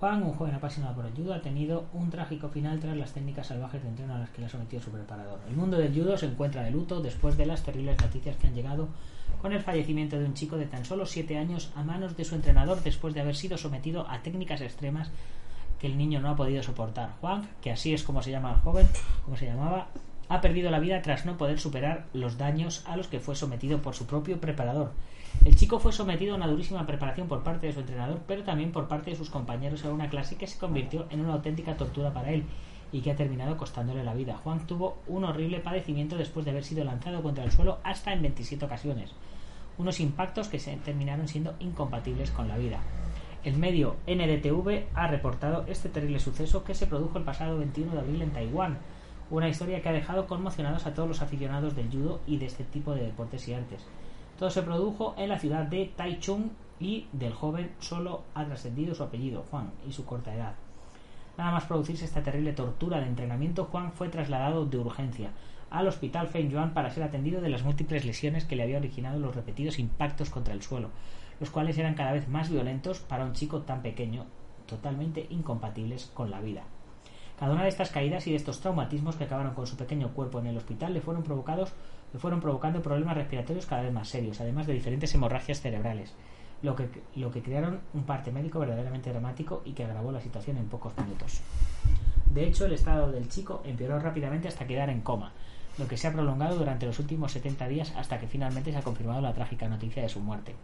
[0.01, 3.49] Juan, un joven apasionado por el judo, ha tenido un trágico final tras las técnicas
[3.49, 5.41] salvajes de entreno a las que le ha sometido su preparador.
[5.49, 8.55] El mundo del judo se encuentra de luto después de las terribles noticias que han
[8.55, 8.89] llegado
[9.43, 12.37] con el fallecimiento de un chico de tan solo 7 años a manos de su
[12.37, 15.11] entrenador después de haber sido sometido a técnicas extremas
[15.81, 17.15] que el niño no ha podido soportar.
[17.21, 18.87] Juan, que así es como se llama el joven,
[19.25, 19.89] como se llamaba,
[20.29, 23.81] ha perdido la vida tras no poder superar los daños a los que fue sometido
[23.81, 24.93] por su propio preparador.
[25.45, 28.73] El chico fue sometido a una durísima preparación por parte de su entrenador, pero también
[28.73, 32.13] por parte de sus compañeros en una clase que se convirtió en una auténtica tortura
[32.13, 32.45] para él
[32.93, 34.37] y que ha terminado costándole la vida.
[34.37, 38.23] Juan tuvo un horrible padecimiento después de haber sido lanzado contra el suelo hasta en
[38.23, 39.11] 27 ocasiones.
[39.77, 42.81] Unos impactos que se terminaron siendo incompatibles con la vida.
[43.45, 48.01] El medio NDTV ha reportado este terrible suceso que se produjo el pasado 21 de
[48.01, 48.79] abril en Taiwán,
[49.31, 52.65] una historia que ha dejado conmocionados a todos los aficionados del judo y de este
[52.65, 53.85] tipo de deportes y artes.
[54.39, 56.51] Todo se produjo en la ciudad de Taichung
[56.81, 60.55] y del joven solo ha trascendido su apellido, Juan, y su corta edad.
[61.37, 65.31] Nada más producirse esta terrible tortura de entrenamiento, Juan fue trasladado de urgencia
[65.71, 69.19] al hospital Feng Yuan para ser atendido de las múltiples lesiones que le había originado
[69.19, 70.89] los repetidos impactos contra el suelo,
[71.41, 74.25] los cuales eran cada vez más violentos para un chico tan pequeño,
[74.67, 76.63] totalmente incompatibles con la vida.
[77.39, 80.41] Cada una de estas caídas y de estos traumatismos que acabaron con su pequeño cuerpo
[80.41, 81.73] en el hospital le fueron provocados
[82.13, 86.15] le fueron provocando problemas respiratorios cada vez más serios, además de diferentes hemorragias cerebrales,
[86.63, 90.57] lo que, lo que crearon un parte médico verdaderamente dramático y que agravó la situación
[90.57, 91.41] en pocos minutos.
[92.27, 95.33] De hecho, el estado del chico empeoró rápidamente hasta quedar en coma,
[95.79, 98.83] lo que se ha prolongado durante los últimos 70 días hasta que finalmente se ha
[98.83, 100.55] confirmado la trágica noticia de su muerte.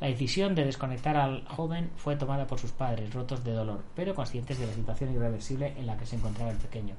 [0.00, 4.14] La decisión de desconectar al joven fue tomada por sus padres, rotos de dolor, pero
[4.14, 6.94] conscientes de la situación irreversible en la que se encontraba el pequeño.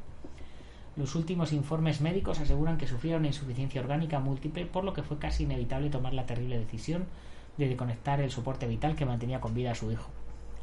[0.95, 5.18] Los últimos informes médicos aseguran que sufría una insuficiencia orgánica múltiple, por lo que fue
[5.18, 7.08] casi inevitable tomar la terrible decisión
[7.58, 10.12] de desconectar el soporte vital que mantenía con vida a su hijo.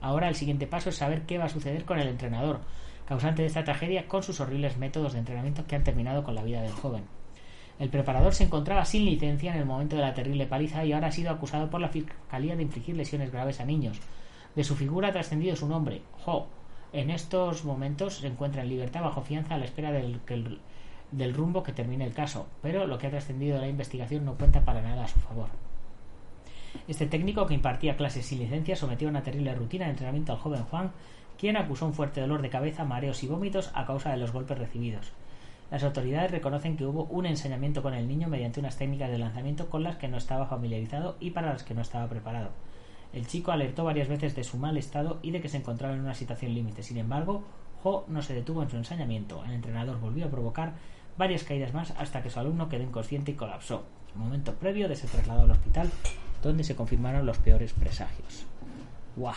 [0.01, 2.61] Ahora el siguiente paso es saber qué va a suceder con el entrenador,
[3.07, 6.45] causante de esta tragedia, con sus horribles métodos de entrenamiento que han terminado con la
[6.45, 7.03] vida del joven.
[7.79, 11.09] El preparador se encontraba sin licencia en el momento de la terrible paliza y ahora
[11.09, 14.01] ha sido acusado por la Fiscalía de infligir lesiones graves a niños.
[14.57, 16.49] De su figura ha trascendido su nombre, Ho.
[16.93, 21.73] En estos momentos se encuentra en libertad bajo fianza a la espera del, rumbo que
[21.73, 25.09] termine el caso, pero lo que ha trascendido la investigación no cuenta para nada a
[25.09, 25.49] su favor.
[26.89, 30.39] Este técnico que impartía clases sin licencia sometió a una terrible rutina de entrenamiento al
[30.39, 30.93] joven Juan,
[31.39, 34.59] quien acusó un fuerte dolor de cabeza, mareos y vómitos a causa de los golpes
[34.59, 35.13] recibidos.
[35.71, 39.69] Las autoridades reconocen que hubo un ensañamiento con el niño mediante unas técnicas de lanzamiento
[39.69, 42.51] con las que no estaba familiarizado y para las que no estaba preparado.
[43.13, 46.01] El chico alertó varias veces de su mal estado y de que se encontraba en
[46.01, 46.83] una situación límite.
[46.83, 47.43] Sin embargo,
[47.85, 49.45] Ho no se detuvo en su ensañamiento.
[49.45, 50.73] El entrenador volvió a provocar
[51.17, 53.85] varias caídas más hasta que su alumno quedó inconsciente y colapsó.
[54.15, 55.91] momento previo de ser trasladado al hospital,
[56.43, 58.47] donde se confirmaron los peores presagios.
[59.17, 59.35] ¡Guau!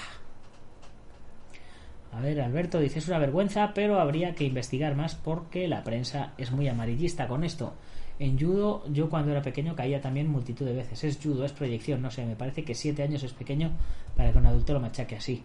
[2.12, 6.34] A ver, Alberto dice es una vergüenza, pero habría que investigar más porque la prensa
[6.38, 7.74] es muy amarillista con esto.
[8.20, 11.04] En judo, yo cuando era pequeño caía también multitud de veces.
[11.04, 13.72] Es judo, es proyección, no sé, me parece que siete años es pequeño
[14.16, 15.44] para que un adulto lo machaque así.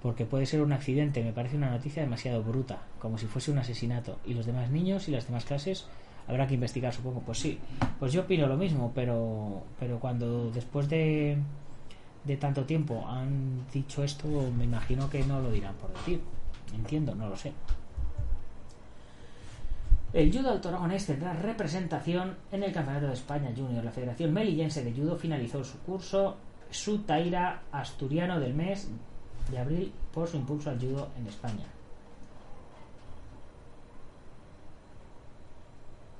[0.00, 3.58] Porque puede ser un accidente, me parece una noticia demasiado bruta, como si fuese un
[3.58, 4.18] asesinato.
[4.26, 5.86] Y los demás niños y las demás clases
[6.26, 7.20] habrá que investigar, supongo.
[7.20, 7.58] Pues sí,
[8.00, 11.36] pues yo opino lo mismo, pero, pero cuando después de
[12.24, 16.20] de tanto tiempo han dicho esto, me imagino que no lo dirán por decir.
[16.74, 17.52] Entiendo, no lo sé.
[20.12, 23.82] El judo autoragonés tendrá representación en el Campeonato de España Junior.
[23.82, 26.36] La Federación Melillense de Judo finalizó su curso
[26.70, 28.88] su Taira Asturiano del mes
[29.50, 31.66] de abril por su impulso al judo en España.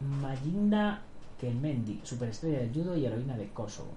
[0.01, 1.01] Mayinda
[1.41, 3.93] Kelmendi, superestrella del judo y heroína de Kosovo.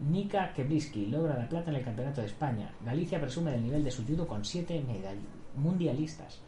[0.00, 2.70] Nika Kebriski logra la plata en el Campeonato de España.
[2.84, 4.82] Galicia presume del nivel de su judo con siete
[5.56, 6.40] mundialistas.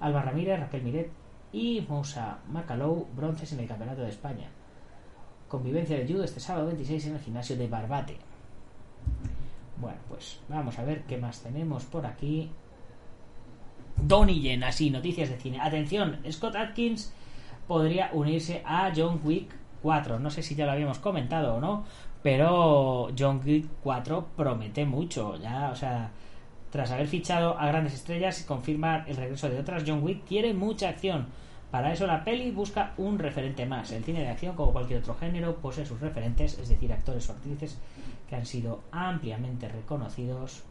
[0.00, 1.10] Alba Ramírez, Raquel Miret
[1.52, 4.48] y Moussa Macalou bronces en el Campeonato de España.
[5.48, 8.16] Convivencia de judo este sábado 26 en el gimnasio de Barbate.
[9.78, 12.50] Bueno, pues vamos a ver qué más tenemos por aquí.
[13.96, 15.60] Donnie así, noticias de cine.
[15.60, 17.12] Atención, Scott Atkins
[17.66, 20.18] podría unirse a John Wick 4.
[20.18, 21.84] No sé si ya lo habíamos comentado o no,
[22.22, 26.10] pero John Wick 4 promete mucho, ya, o sea,
[26.70, 30.52] tras haber fichado a grandes estrellas y confirmar el regreso de otras, John Wick quiere
[30.52, 31.26] mucha acción.
[31.70, 33.90] Para eso la peli busca un referente más.
[33.92, 37.32] El cine de acción, como cualquier otro género, posee sus referentes, es decir, actores o
[37.32, 37.78] actrices
[38.28, 40.62] que han sido ampliamente reconocidos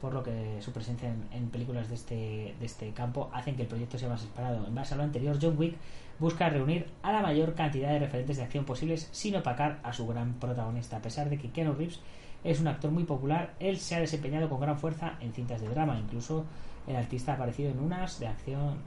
[0.00, 3.98] por lo que su presencia en, películas de este, este campo hacen que el proyecto
[3.98, 4.66] sea más esperado.
[4.66, 5.76] En base a lo anterior, John Wick
[6.18, 10.06] busca reunir a la mayor cantidad de referentes de acción posibles sin opacar a su
[10.06, 10.98] gran protagonista.
[10.98, 12.00] A pesar de que Keanu Reeves
[12.44, 15.68] es un actor muy popular, él se ha desempeñado con gran fuerza en cintas de
[15.68, 15.98] drama.
[15.98, 16.44] Incluso
[16.86, 18.78] el artista ha aparecido en unas de acción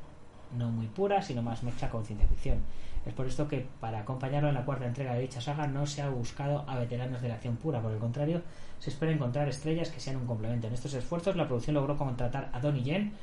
[0.57, 2.59] no muy pura, sino más mecha con ciencia ficción.
[3.05, 6.01] Es por esto que para acompañarlo en la cuarta entrega de dicha saga no se
[6.01, 8.41] ha buscado a veteranos de la acción pura, por el contrario,
[8.83, 10.67] se espera encontrar estrellas que sean un complemento.
[10.67, 13.13] En estos esfuerzos la producción logró contratar a Donnie Yen,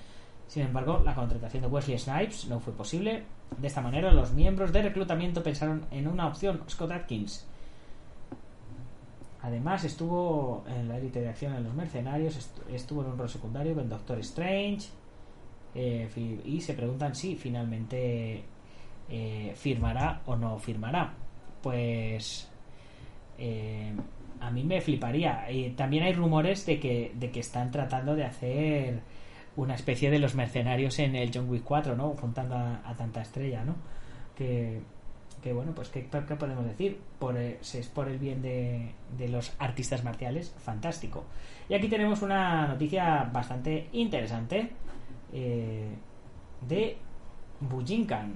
[0.47, 3.25] sin embargo, la contratación de Wesley Snipes no fue posible.
[3.59, 7.47] De esta manera, los miembros de reclutamiento pensaron en una opción, Scott Atkins.
[9.43, 13.75] Además, estuvo en la élite de acción en Los Mercenarios, estuvo en un rol secundario
[13.75, 14.89] con Doctor Strange.
[15.75, 18.43] Eh, y se preguntan si finalmente
[19.11, 21.13] eh, firmará o no firmará.
[21.63, 22.49] Pues
[23.37, 23.93] eh,
[24.41, 25.47] a mí me fliparía.
[25.77, 29.01] también hay rumores de que, de que están tratando de hacer
[29.57, 32.11] una especie de los mercenarios en el John Wick 4, ¿no?
[32.11, 33.77] Juntando a, tanta estrella, ¿no?
[34.37, 34.81] Que,
[35.43, 36.99] que bueno, pues ¿qué, podemos decir?
[37.19, 41.25] Por, si es por el bien de, de, los artistas marciales, fantástico.
[41.69, 44.71] Y aquí tenemos una noticia bastante interesante
[45.33, 45.89] eh,
[46.67, 46.97] de
[47.61, 48.33] Bujinkan.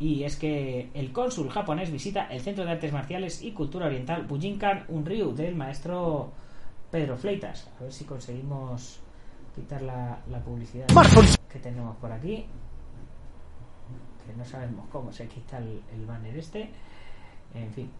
[0.00, 4.26] Y es que el cónsul japonés visita el Centro de Artes Marciales y Cultura Oriental
[4.26, 6.32] Bujinkan Unryu del maestro
[6.90, 7.70] Pedro Fleitas.
[7.78, 9.00] A ver si conseguimos
[9.54, 10.86] quitar la, publicidad
[11.52, 12.46] que tenemos por aquí.
[14.26, 16.70] Que no sabemos cómo se quita el, el banner este.
[17.52, 17.90] En fin.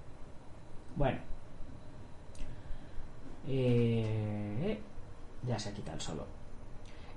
[0.96, 1.18] Bueno.
[3.46, 4.80] Eh,
[5.46, 6.26] ya se ha quitado el solo.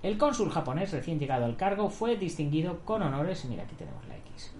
[0.01, 3.45] El cónsul japonés recién llegado al cargo fue distinguido con honores.
[3.45, 4.53] Mira, aquí tenemos la X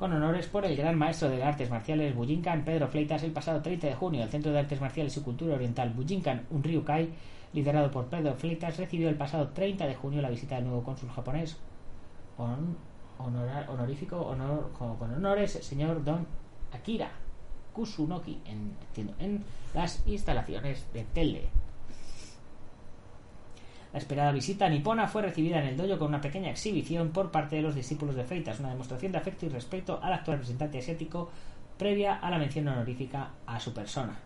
[0.00, 3.86] con honores por el gran maestro de artes marciales Bujinkan Pedro Fleitas el pasado 30
[3.88, 4.22] de junio.
[4.22, 7.10] El Centro de Artes Marciales y Cultura Oriental Bujinkan Unryukai,
[7.52, 11.10] liderado por Pedro Fleitas, recibió el pasado 30 de junio la visita del nuevo cónsul
[11.10, 11.58] japonés
[13.68, 16.26] honorífico honor, con honores señor Don
[16.72, 17.10] Akira
[17.74, 18.40] Kusunoki,
[19.18, 19.44] en
[19.74, 21.59] las instalaciones de Tele.
[23.92, 27.56] La esperada visita nipona fue recibida en el dojo con una pequeña exhibición por parte
[27.56, 31.30] de los discípulos de Freitas, una demostración de afecto y respeto al actual representante asiático
[31.76, 34.16] previa a la mención honorífica a su persona.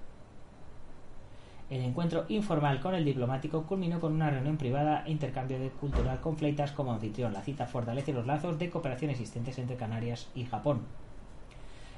[1.71, 6.21] El encuentro informal con el diplomático culminó con una reunión privada e intercambio de cultural
[6.21, 7.33] con Fleitas como anfitrión.
[7.33, 10.83] La cita fortalece los lazos de cooperación existentes entre Canarias y Japón.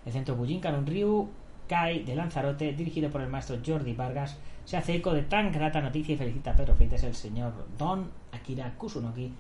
[0.04, 1.28] El centro Bujinkan Ryu
[1.68, 5.80] Kai de Lanzarote, dirigido por el maestro Jordi Vargas, se hace eco de tan grata
[5.80, 9.32] noticia y felicita a Pedro Freitas, el señor Don Akira Kusunoki,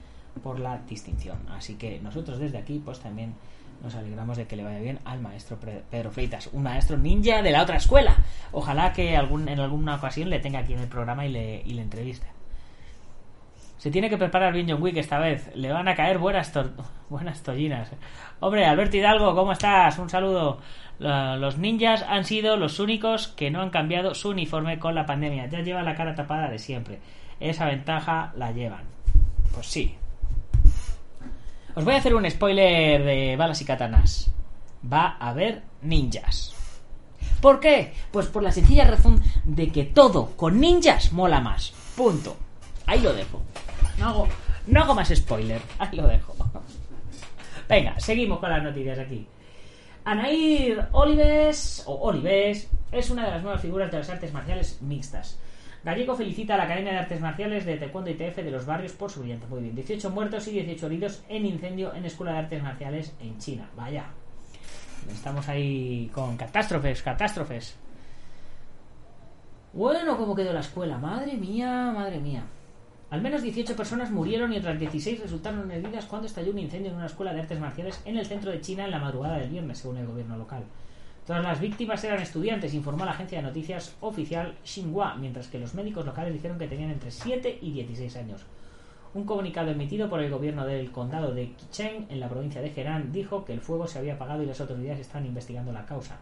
[0.42, 1.38] por la distinción.
[1.50, 3.34] Así que nosotros desde aquí, pues también
[3.82, 5.58] nos alegramos de que le vaya bien al maestro
[5.90, 8.16] Pedro Freitas, un maestro ninja de la otra escuela.
[8.52, 11.74] Ojalá que algún, en alguna ocasión le tenga aquí en el programa y le, y
[11.74, 12.35] le entreviste.
[13.78, 15.50] Se tiene que preparar bien John Wick esta vez.
[15.54, 16.52] Le van a caer buenas,
[17.10, 17.90] buenas tollinas.
[18.40, 19.98] Hombre, Alberto Hidalgo, ¿cómo estás?
[19.98, 20.58] Un saludo.
[20.98, 25.46] Los ninjas han sido los únicos que no han cambiado su uniforme con la pandemia.
[25.46, 27.00] Ya lleva la cara tapada de siempre.
[27.38, 28.84] Esa ventaja la llevan.
[29.52, 29.94] Pues sí.
[31.74, 34.32] Os voy a hacer un spoiler de balas y katanas.
[34.90, 36.54] Va a haber ninjas.
[37.42, 37.92] ¿Por qué?
[38.10, 41.72] Pues por la sencilla razón de que todo con ninjas mola más.
[41.94, 42.36] Punto.
[42.86, 43.42] Ahí lo dejo.
[43.98, 44.28] No hago,
[44.66, 45.60] no hago más spoiler.
[45.78, 46.34] Ahí lo dejo.
[47.68, 49.26] Venga, seguimos con las noticias aquí.
[50.04, 55.38] Anair Olives, o Olives, es una de las nuevas figuras de las artes marciales mixtas.
[55.82, 59.10] Gallego felicita a la Academia de Artes Marciales de Taekwondo ITF de los barrios por
[59.10, 59.46] su brillante.
[59.46, 63.38] Muy bien, 18 muertos y 18 heridos en incendio en Escuela de Artes Marciales en
[63.38, 63.68] China.
[63.76, 64.06] Vaya.
[65.08, 67.76] Estamos ahí con catástrofes, catástrofes.
[69.72, 70.98] Bueno, ¿cómo quedó la escuela?
[70.98, 72.44] Madre mía, madre mía.
[73.08, 76.96] Al menos 18 personas murieron y otras 16 resultaron heridas cuando estalló un incendio en
[76.96, 79.78] una escuela de artes marciales en el centro de China en la madrugada del viernes,
[79.78, 80.64] según el gobierno local.
[81.24, 85.74] Todas las víctimas eran estudiantes, informó la agencia de noticias oficial Xinhua, mientras que los
[85.74, 88.44] médicos locales dijeron que tenían entre 7 y 16 años.
[89.14, 93.12] Un comunicado emitido por el gobierno del condado de Qicheng, en la provincia de Henan,
[93.12, 96.18] dijo que el fuego se había apagado y las autoridades están investigando la causa.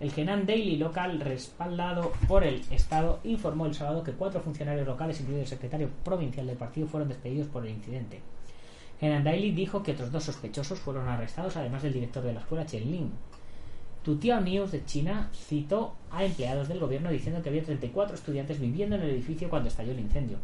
[0.00, 5.18] El Henan Daily local, respaldado por el Estado, informó el sábado que cuatro funcionarios locales,
[5.18, 8.20] incluido el secretario provincial del partido, fueron despedidos por el incidente.
[9.00, 12.64] Henan Daily dijo que otros dos sospechosos fueron arrestados, además del director de la escuela,
[12.64, 13.10] Chen Lin.
[14.04, 18.94] Tutiao News de China citó a empleados del gobierno diciendo que había 34 estudiantes viviendo
[18.94, 20.38] en el edificio cuando estalló el incendio.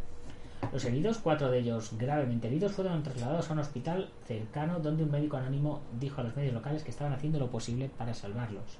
[0.73, 5.11] Los heridos, cuatro de ellos gravemente heridos, fueron trasladados a un hospital cercano donde un
[5.11, 8.79] médico anónimo dijo a los medios locales que estaban haciendo lo posible para salvarlos.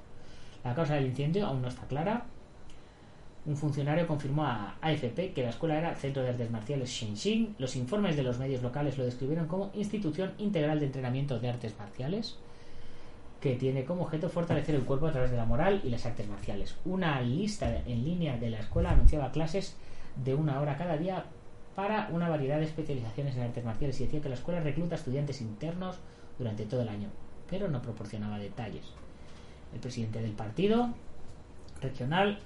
[0.66, 2.26] La causa del incendio aún no está clara.
[3.46, 7.56] Un funcionario confirmó a AFP que la escuela era Centro de Artes Marciales Shenzhen.
[7.60, 11.76] Los informes de los medios locales lo describieron como Institución Integral de Entrenamiento de Artes
[11.78, 12.40] Marciales,
[13.40, 16.28] que tiene como objeto fortalecer el cuerpo a través de la moral y las artes
[16.28, 16.76] marciales.
[16.84, 19.76] Una lista en línea de la escuela anunciaba clases
[20.24, 21.26] de una hora cada día
[21.76, 25.42] para una variedad de especializaciones en artes marciales y decía que la escuela recluta estudiantes
[25.42, 25.98] internos
[26.40, 27.10] durante todo el año,
[27.48, 29.05] pero no proporcionaba detalles.
[29.76, 30.90] El presidente del partido
[31.82, 32.40] regional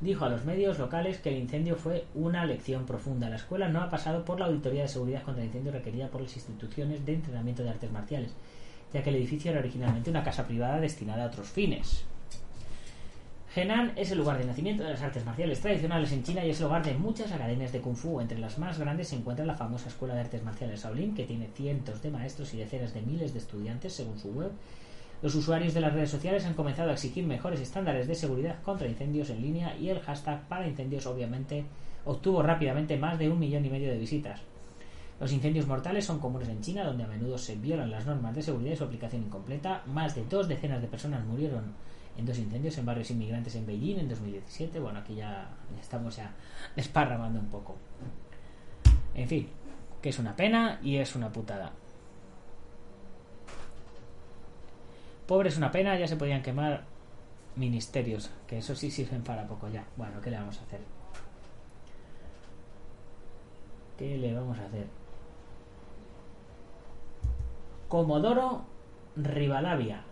[0.00, 3.28] dijo a los medios locales que el incendio fue una lección profunda.
[3.28, 6.22] La escuela no ha pasado por la auditoría de seguridad contra el incendio requerida por
[6.22, 8.32] las instituciones de entrenamiento de artes marciales,
[8.94, 12.04] ya que el edificio era originalmente una casa privada destinada a otros fines.
[13.54, 16.60] Henan es el lugar de nacimiento de las artes marciales tradicionales en China y es
[16.60, 18.22] el hogar de muchas academias de Kung Fu.
[18.22, 21.48] Entre las más grandes se encuentra la famosa Escuela de Artes Marciales Shaolin, que tiene
[21.48, 24.52] cientos de maestros y decenas de miles de estudiantes según su web
[25.22, 28.88] los usuarios de las redes sociales han comenzado a exigir mejores estándares de seguridad contra
[28.88, 31.64] incendios en línea y el hashtag para incendios obviamente
[32.04, 34.40] obtuvo rápidamente más de un millón y medio de visitas.
[35.20, 38.42] Los incendios mortales son comunes en China, donde a menudo se violan las normas de
[38.42, 39.84] seguridad y su aplicación incompleta.
[39.86, 41.72] Más de dos decenas de personas murieron
[42.18, 44.80] en dos incendios en barrios inmigrantes en Beijing en 2017.
[44.80, 45.48] Bueno, aquí ya
[45.80, 46.34] estamos ya
[46.76, 47.76] desparramando un poco.
[49.14, 49.48] En fin,
[50.00, 51.70] que es una pena y es una putada.
[55.32, 56.82] Pobre es una pena, ya se podían quemar
[57.56, 59.82] ministerios, que eso sí sirven para poco ya.
[59.96, 60.80] Bueno, ¿qué le vamos a hacer?
[63.96, 64.84] ¿Qué le vamos a hacer?
[67.88, 68.66] Comodoro
[69.16, 70.02] Rivadavia.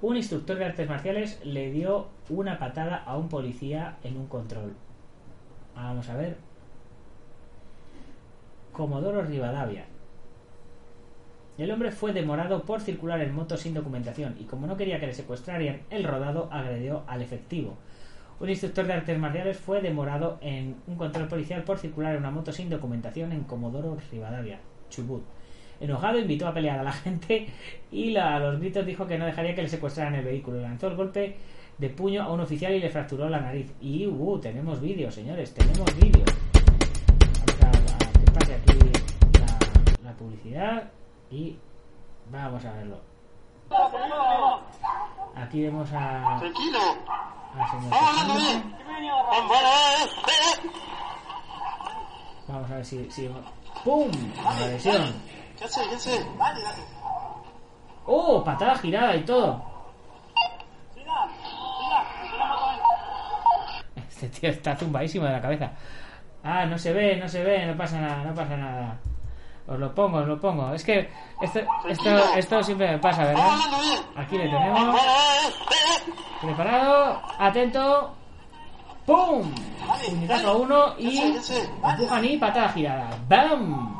[0.00, 4.72] Un instructor de artes marciales le dio una patada a un policía en un control.
[5.76, 6.38] Vamos a ver.
[8.72, 9.84] Comodoro Rivadavia.
[11.58, 15.08] El hombre fue demorado por circular en moto sin documentación y como no quería que
[15.08, 17.76] le secuestraran el rodado agredió al efectivo.
[18.38, 22.30] Un instructor de artes marciales fue demorado en un control policial por circular en una
[22.30, 25.24] moto sin documentación en Comodoro Rivadavia, Chubut.
[25.80, 27.48] Enojado invitó a pelear a la gente
[27.90, 30.60] y a los gritos dijo que no dejaría que le secuestraran el vehículo.
[30.60, 31.34] Lanzó el golpe
[31.76, 33.74] de puño a un oficial y le fracturó la nariz.
[33.80, 36.24] Y uh, tenemos vídeo, señores, tenemos vídeo.
[37.60, 38.78] Vamos a, a que pase aquí
[40.04, 40.92] la publicidad
[41.30, 41.58] y
[42.30, 43.00] vamos a verlo.
[45.36, 46.80] Aquí vemos a, Tranquilo.
[47.70, 48.62] señor Vamos, quejándose.
[49.30, 49.58] Hombre.
[52.48, 53.30] Vamos a ver si, si...
[53.84, 54.10] ¡Pum!
[54.46, 55.14] Agresión.
[55.58, 55.80] ¿Qué hace?
[55.88, 56.26] ¿Qué hace?
[58.06, 58.42] ¡Oh!
[58.42, 59.62] Patada girada y todo.
[64.08, 65.70] Este tío está zumbadísimo de la cabeza.
[66.42, 68.98] Ah, no se ve, no se ve, no pasa nada, no pasa nada.
[69.68, 70.72] Os lo pongo, os lo pongo.
[70.72, 71.10] Es que
[71.42, 73.50] esto, esto, esto siempre me pasa, ¿verdad?
[74.16, 75.00] Aquí le tenemos.
[76.40, 78.14] Preparado, atento.
[79.04, 79.54] ¡Pum!
[80.06, 83.10] Puñetazo a uno y empujan y patada girada.
[83.28, 83.98] ¡Bam!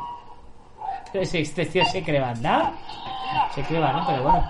[1.13, 2.73] Este este tío se cree banda.
[3.53, 4.05] Se cree ¿no?
[4.07, 4.49] Pero bueno.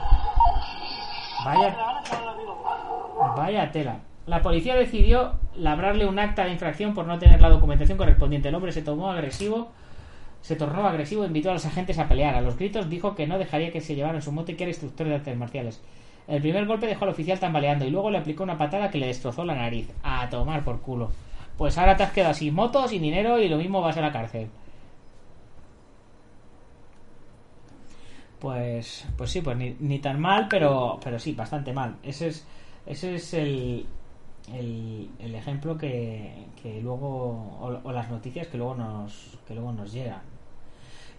[1.46, 1.78] Vaya.
[3.38, 4.00] Vaya tela.
[4.26, 8.50] La policía decidió labrarle un acta de infracción por no tener la documentación correspondiente.
[8.50, 9.70] El hombre se tomó agresivo,
[10.42, 12.36] se tornó agresivo e invitó a los agentes a pelear.
[12.36, 14.72] A los gritos dijo que no dejaría que se llevaran su moto y que era
[14.72, 15.82] instructor de artes marciales.
[16.28, 19.08] El primer golpe dejó al oficial tambaleando y luego le aplicó una patada que le
[19.08, 19.90] destrozó la nariz.
[20.04, 21.12] A tomar por culo.
[21.58, 24.12] Pues ahora te has quedado sin moto, sin dinero y lo mismo vas a la
[24.12, 24.50] cárcel.
[28.40, 31.98] Pues, pues sí, pues ni, ni tan mal, pero, pero sí, bastante mal.
[32.04, 32.46] Ese es,
[32.86, 33.86] ese es el,
[34.54, 37.08] el, ejemplo que, que luego,
[37.60, 40.22] o, o las noticias que luego nos, que luego nos llegan.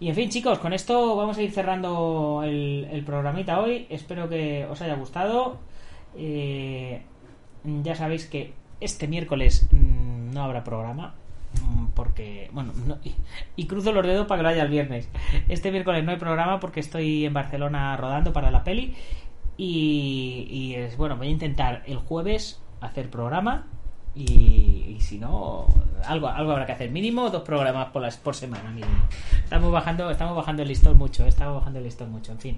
[0.01, 3.85] Y en fin, chicos, con esto vamos a ir cerrando el, programita hoy.
[3.89, 5.57] Espero que os haya gustado.
[6.17, 7.03] Eh,
[7.63, 11.13] ya sabéis que este miércoles mm, no habrá programa.
[11.63, 13.13] mm, Porque, bueno, no- y,
[13.55, 15.07] y cruzo los dedos para que lo haya el viernes.
[15.49, 18.95] Este miércoles no hay programa porque estoy en Barcelona rodando para la peli.
[19.55, 23.67] Y, y es bueno, voy a intentar el jueves hacer programa.
[24.13, 25.67] Y, y si no,
[26.05, 26.91] algo, algo habrá que hacer.
[26.91, 29.03] Mínimo dos programas por, las, por semana, mínimo.
[29.43, 32.31] Estamos bajando, estamos bajando el listón mucho, estamos bajando el listón mucho.
[32.31, 32.57] En fin,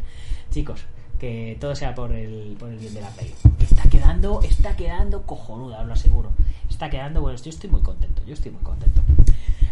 [0.52, 0.82] chicos,
[1.20, 3.10] que todo sea por el, por el bien de la.
[3.12, 6.32] Que está quedando, está quedando cojonuda, os lo aseguro.
[6.70, 9.02] Está quedando, bueno, yo estoy muy contento, yo estoy muy contento.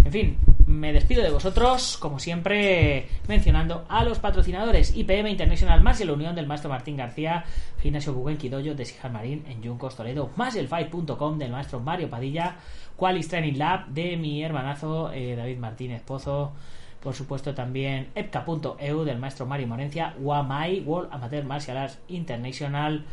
[0.03, 5.99] En fin, me despido de vosotros, como siempre, mencionando a los patrocinadores IPM International más
[6.03, 7.45] la unión del maestro Martín García,
[7.81, 12.09] Gimnasio Guggen Kidoyo de Sijar Marín en Yuncos Toledo, más el fight.com del maestro Mario
[12.09, 12.55] Padilla,
[12.95, 16.53] Qualis Training Lab de mi hermanazo eh, David Martínez Pozo,
[17.01, 23.05] por supuesto también epca.eu del maestro Mario Morencia, WAMAI, World Amateur Martial Arts International,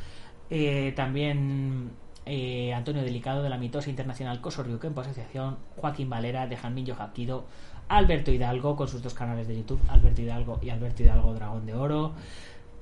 [0.50, 1.90] eh, también
[2.28, 7.46] eh, Antonio Delicado de la mitosa internacional Coso Ryuken Asociación, Joaquín Valera de Janmin Hapkido,
[7.88, 11.74] Alberto Hidalgo con sus dos canales de YouTube, Alberto Hidalgo y Alberto Hidalgo Dragón de
[11.74, 12.14] Oro,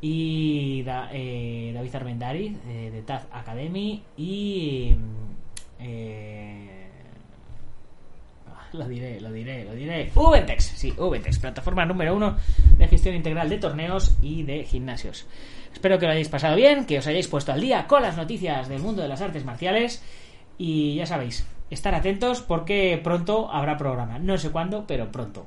[0.00, 6.86] y eh, David Armendari eh, de Taz Academy y mm, eh,
[8.72, 10.10] lo diré, lo diré, lo diré.
[10.14, 12.36] Ubentex, sí, Ubentex, plataforma número uno
[12.76, 15.26] de gestión integral de torneos y de gimnasios.
[15.76, 18.66] Espero que lo hayáis pasado bien, que os hayáis puesto al día con las noticias
[18.66, 20.02] del mundo de las artes marciales
[20.56, 24.18] y ya sabéis, estar atentos porque pronto habrá programa.
[24.18, 25.44] No sé cuándo, pero pronto.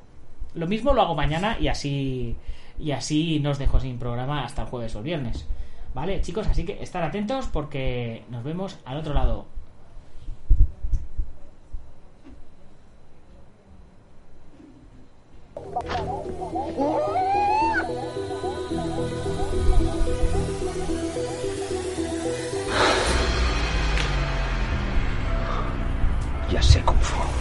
[0.54, 2.36] Lo mismo lo hago mañana y así
[2.78, 5.48] y así no os dejo sin programa hasta el jueves o el viernes.
[5.96, 6.46] ¿Vale, chicos?
[6.46, 9.48] Así que estar atentos porque nos vemos al otro lado.
[26.52, 27.39] Ya sé cómo fue.